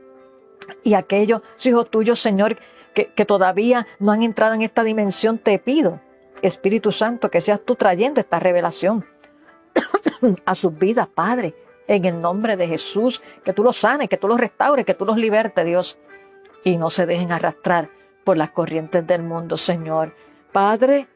y 0.84 0.94
aquellos 0.94 1.42
hijos 1.64 1.90
tuyos, 1.90 2.20
Señor, 2.20 2.58
que, 2.94 3.26
todavía 3.26 3.86
no 4.00 4.12
han 4.12 4.24
entrado 4.24 4.56
en 4.56 4.64
esta 4.64 4.84
dimensión, 4.84 5.38
te 5.38 5.60
pido, 5.60 6.00
Espíritu 6.42 6.92
Santo, 6.92 7.30
que 7.30 7.42
seas 7.42 7.62
tú 7.62 7.76
trayendo 7.76 8.20
esta 8.20 8.40
revelación 8.40 9.06
a 10.46 10.56
sus 10.56 10.78
vidas, 10.78 11.08
Padre, 11.08 11.56
en 11.88 12.06
el 12.06 12.20
nombre 12.20 12.58
de 12.58 12.68
Jesús, 12.68 13.22
que 13.44 13.54
tú 13.54 13.64
los 13.64 13.78
sanes, 13.78 14.10
que 14.10 14.18
tú 14.18 14.28
los 14.28 14.40
restaures, 14.40 14.86
que 14.86 14.96
tú 14.96 15.06
los 15.06 15.18
libertes, 15.18 15.66
Dios, 15.66 16.00
y 16.64 16.78
no 16.78 16.90
se 16.90 17.06
dejen 17.06 17.32
arrastrar 17.32 17.90
por 18.24 18.36
las 18.36 18.50
corrientes 18.50 19.06
del 19.06 19.24
mundo, 19.24 19.58
Señor. 19.58 20.16
Padre, 20.52 21.08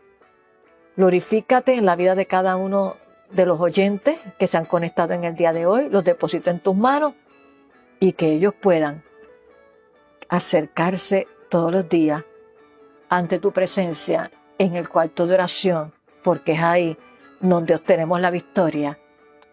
glorifícate 0.95 1.73
en 1.73 1.85
la 1.85 1.95
vida 1.95 2.15
de 2.15 2.27
cada 2.27 2.55
uno 2.57 2.95
de 3.31 3.45
los 3.45 3.59
oyentes 3.59 4.19
que 4.37 4.47
se 4.47 4.57
han 4.57 4.65
conectado 4.65 5.13
en 5.13 5.23
el 5.23 5.35
día 5.35 5.51
de 5.51 5.65
hoy, 5.65 5.89
los 5.89 6.03
deposito 6.03 6.49
en 6.49 6.59
tus 6.59 6.75
manos 6.75 7.13
y 7.99 8.13
que 8.13 8.33
ellos 8.33 8.53
puedan 8.53 9.03
acercarse 10.31 11.27
todos 11.49 11.71
los 11.71 11.89
días 11.89 12.23
ante 13.09 13.37
tu 13.37 13.51
presencia 13.51 14.31
en 14.57 14.77
el 14.77 14.87
cuarto 14.87 15.27
de 15.27 15.33
oración, 15.33 15.93
porque 16.23 16.53
es 16.53 16.61
ahí 16.61 16.97
donde 17.41 17.75
obtenemos 17.75 18.19
la 18.21 18.31
victoria 18.31 18.97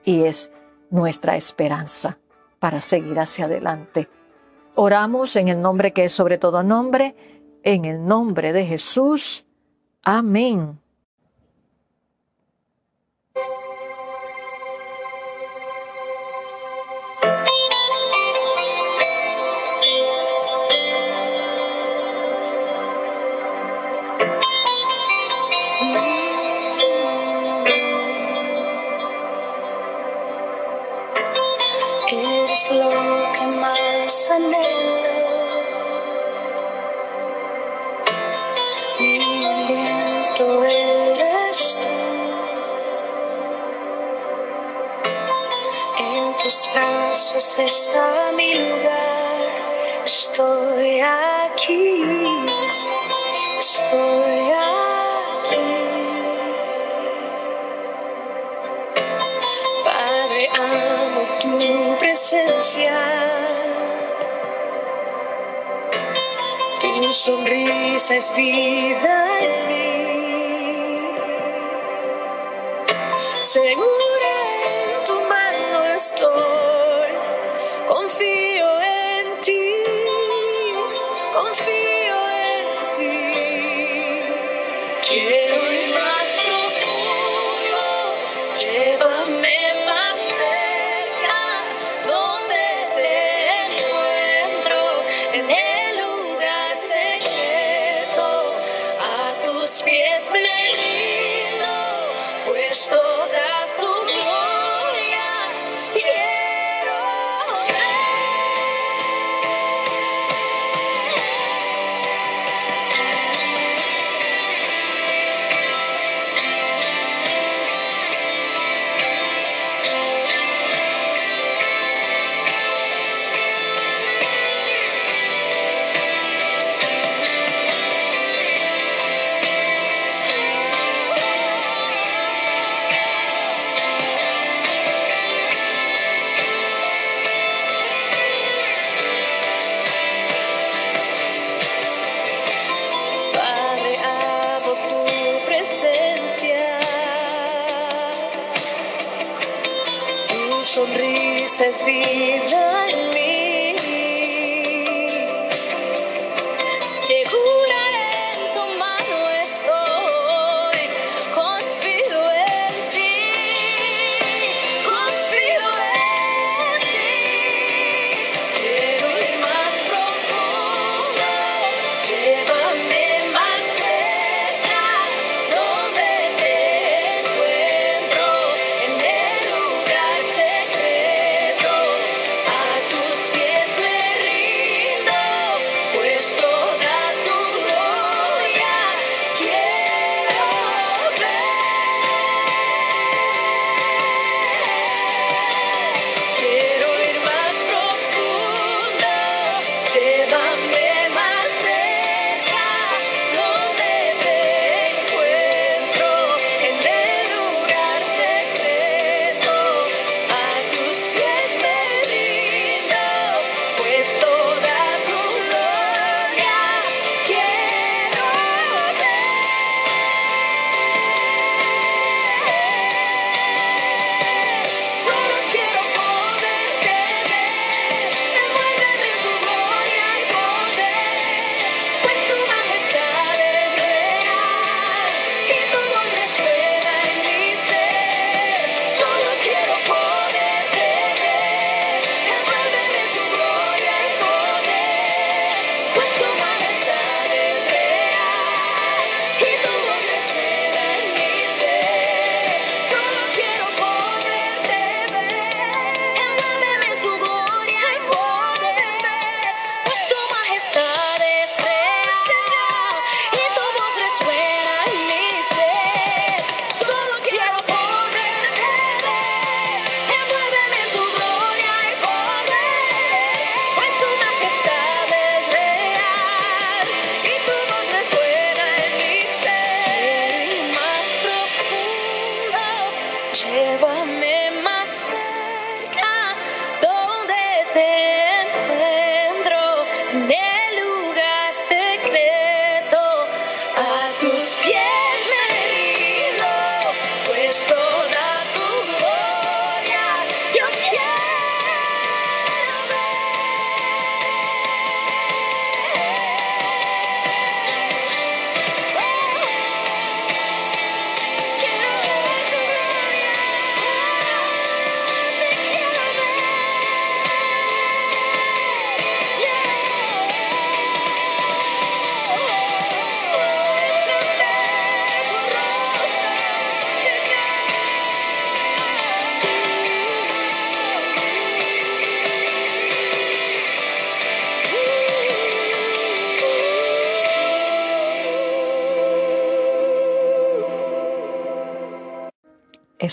y 0.04 0.22
es 0.22 0.52
nuestra 0.90 1.36
esperanza 1.36 2.18
para 2.60 2.80
seguir 2.80 3.18
hacia 3.18 3.46
adelante. 3.46 4.08
Oramos 4.76 5.34
en 5.34 5.48
el 5.48 5.60
nombre 5.60 5.92
que 5.92 6.04
es 6.04 6.12
sobre 6.12 6.38
todo 6.38 6.62
nombre, 6.62 7.16
en 7.64 7.84
el 7.84 8.06
nombre 8.06 8.52
de 8.52 8.64
Jesús. 8.64 9.44
Amén. 10.04 10.80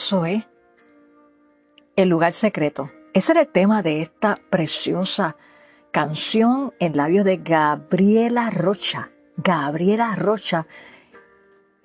Eso 0.05 0.23
es 0.27 0.45
el 1.95 2.09
lugar 2.09 2.31
secreto. 2.31 2.91
Ese 3.15 3.31
era 3.31 3.41
el 3.41 3.47
tema 3.47 3.81
de 3.81 4.03
esta 4.03 4.37
preciosa 4.51 5.35
canción 5.91 6.75
en 6.79 6.95
labios 6.95 7.25
de 7.25 7.37
Gabriela 7.37 8.51
Rocha. 8.51 9.09
Gabriela 9.35 10.13
Rocha 10.13 10.67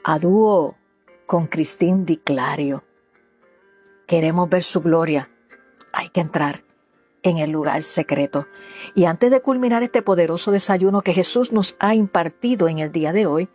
a 0.04 0.18
dúo 0.18 0.76
con 1.24 1.46
Cristín 1.46 2.04
Di 2.04 2.18
Clario. 2.18 2.85
Queremos 4.06 4.50
ver 4.50 4.64
su 4.64 4.83
gloria. 4.83 5.31
Hay 5.90 6.10
que 6.10 6.21
entrar 6.21 6.62
en 7.23 7.38
el 7.38 7.50
lugar 7.50 7.83
secreto. 7.83 8.46
Y 8.94 9.04
antes 9.04 9.31
de 9.31 9.40
culminar 9.40 9.83
este 9.83 10.02
poderoso 10.02 10.50
desayuno 10.50 11.02
que 11.02 11.14
Jesús 11.14 11.52
nos 11.52 11.77
ha 11.79 11.94
impartido 11.94 12.68
en 12.68 12.79
el 12.79 12.92
día 12.92 13.12
de 13.12 13.27
hoy, 13.27 13.48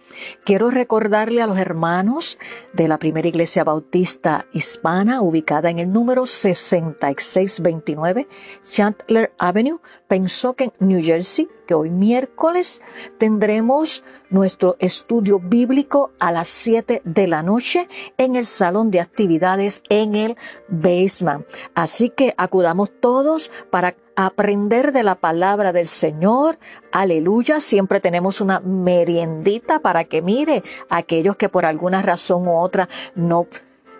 quiero 0.43 0.70
recordarle 0.70 1.41
a 1.41 1.47
los 1.47 1.57
hermanos 1.57 2.38
de 2.74 2.88
la 2.88 2.99
primera 2.99 3.28
iglesia 3.28 3.63
bautista 3.63 4.45
hispana 4.53 5.22
ubicada 5.22 5.70
en 5.70 5.80
el 5.80 5.91
número 5.91 6.26
6629 6.26 8.28
Chandler 8.63 9.34
Avenue, 9.38 9.80
Pensoken, 10.07 10.72
New 10.80 11.03
Jersey, 11.03 11.47
que 11.66 11.74
hoy 11.74 11.89
miércoles 11.89 12.82
tendremos 13.18 14.03
nuestro 14.30 14.76
estudio 14.80 15.39
bíblico 15.39 16.11
a 16.20 16.32
las 16.32 16.47
7 16.47 17.01
de 17.03 17.28
la 17.28 17.43
noche 17.43 17.88
en 18.18 18.36
el 18.36 18.45
salón 18.45 18.91
de 18.91 19.01
actividades 19.01 19.84
en 19.89 20.16
el 20.16 20.38
basement. 20.68 21.45
Así 21.74 22.09
que 22.09 22.34
acudamos 22.38 22.91
todos 22.99 23.51
para 23.70 23.95
aprender 24.16 24.91
de 24.91 25.03
la 25.03 25.16
palabra 25.16 25.74
del 25.74 25.88
Señor. 25.88 26.57
Aleluya. 26.91 27.59
Siempre 27.59 27.99
tenemos 27.99 28.41
una 28.41 28.59
meriendita 28.61 29.80
para 29.80 30.05
que 30.05 30.22
mire 30.22 30.63
aquellos 30.89 31.36
que 31.36 31.49
por 31.49 31.66
alguna 31.66 32.01
razón 32.01 32.47
u 32.47 32.57
otra 32.57 32.88
no 33.16 33.47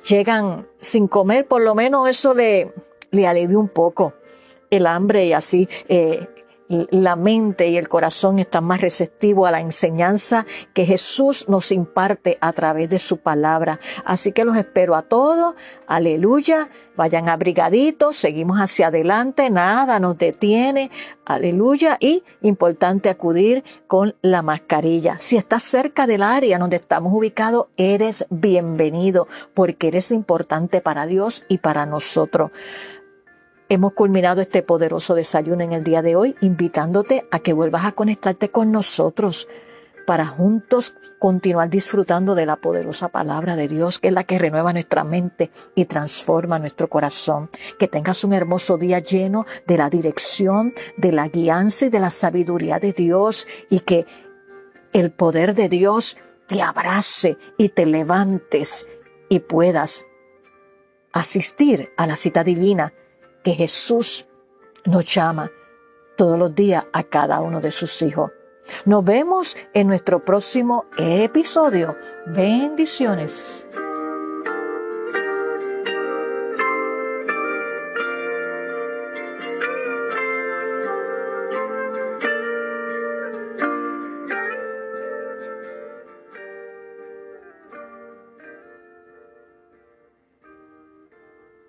llegan 0.08 0.68
sin 0.78 1.08
comer, 1.08 1.48
por 1.48 1.62
lo 1.62 1.74
menos 1.74 2.08
eso 2.08 2.34
le, 2.34 2.72
le 3.12 3.28
alivia 3.28 3.58
un 3.58 3.70
poco 3.70 4.14
el 4.70 4.88
hambre 4.88 5.26
y 5.26 5.34
así 5.34 5.68
eh, 5.88 6.28
la 6.68 7.16
mente 7.16 7.68
y 7.68 7.78
el 7.78 7.88
corazón 7.88 8.40
están 8.40 8.64
más 8.64 8.82
receptivos 8.82 9.48
a 9.48 9.52
la 9.52 9.62
enseñanza 9.62 10.46
que 10.74 10.86
Jesús 10.86 11.48
nos 11.48 11.72
imparte 11.72 12.38
a 12.42 12.54
través 12.54 12.90
de 12.90 13.00
su 13.00 13.18
palabra. 13.18 13.80
Así 14.04 14.32
que 14.32 14.46
los 14.46 14.58
espero 14.58 14.96
a 14.96 15.04
todos. 15.04 15.56
Aleluya. 15.88 16.70
Vayan 16.96 17.30
abrigaditos, 17.30 18.16
seguimos 18.16 18.58
hacia 18.58 18.88
adelante, 18.88 19.50
nada 19.50 20.00
nos 20.00 20.18
detiene. 20.18 20.90
Aleluya. 21.26 21.98
Y 22.00 22.24
importante 22.42 23.10
acudir 23.10 23.64
con 23.88 24.16
la 24.22 24.42
mascarilla. 24.42 25.18
Si 25.20 25.38
estás 25.38 25.64
cerca 25.64 26.08
del 26.08 26.24
área 26.24 26.58
donde 26.58 26.78
estamos 26.78 27.14
ubicados, 27.14 27.68
eres 27.78 28.26
bienvenido 28.30 29.28
porque 29.54 29.90
eres 29.90 30.12
importante 30.12 30.82
para 30.82 31.06
Dios 31.06 31.46
y 31.48 31.60
para 31.60 31.86
nosotros. 31.86 32.52
Hemos 33.68 33.94
culminado 33.94 34.42
este 34.42 34.62
poderoso 34.62 35.16
desayuno 35.16 35.64
en 35.64 35.74
el 35.74 35.84
día 35.84 36.04
de 36.04 36.16
hoy, 36.16 36.36
invitándote 36.40 37.26
a 37.32 37.40
que 37.40 37.52
vuelvas 37.52 37.86
a 37.86 37.94
conectarte 37.94 38.50
con 38.50 38.72
nosotros 38.72 39.48
para 40.06 40.28
juntos 40.28 40.96
continuar 41.18 41.72
disfrutando 41.72 42.36
de 42.36 42.46
la 42.46 42.58
poderosa 42.58 43.08
palabra 43.08 43.56
de 43.56 43.68
Dios, 43.68 43.98
que 43.98 44.10
es 44.10 44.14
la 44.14 44.24
que 44.24 44.38
renueva 44.38 44.72
nuestra 44.72 45.04
mente 45.04 45.50
y 45.74 45.86
transforma 45.86 46.60
nuestro 46.60 46.90
corazón. 46.90 47.50
Que 47.80 47.88
tengas 47.88 48.24
un 48.24 48.34
hermoso 48.34 48.78
día 48.78 49.00
lleno 49.00 49.48
de 49.66 49.78
la 49.78 49.90
dirección, 49.90 50.76
de 50.96 51.12
la 51.12 51.28
guianza 51.30 51.88
y 51.88 51.90
de 51.90 52.00
la 52.00 52.12
sabiduría 52.12 52.78
de 52.78 52.94
Dios 52.94 53.48
y 53.72 53.80
que 53.80 54.06
el 54.94 55.10
poder 55.10 55.56
de 55.56 55.70
Dios 55.70 56.18
te 56.46 56.62
abrace 56.62 57.40
y 57.58 57.70
te 57.70 57.88
levantes 57.88 58.88
y 59.28 59.40
puedas 59.40 60.06
asistir 61.12 61.90
a 61.98 62.06
la 62.06 62.16
cita 62.16 62.44
divina 62.44 62.94
que 63.46 63.54
Jesús 63.54 64.28
nos 64.86 65.06
llama 65.06 65.52
todos 66.18 66.38
los 66.38 66.54
días 66.56 66.86
a 66.92 67.04
cada 67.04 67.40
uno 67.42 67.62
de 67.62 67.72
sus 67.72 68.02
hijos. 68.02 68.32
Nos 68.86 69.06
vemos 69.06 69.56
en 69.74 69.88
nuestro 69.88 70.26
próximo 70.26 70.86
episodio. 70.98 71.96
Bendiciones. 72.26 73.68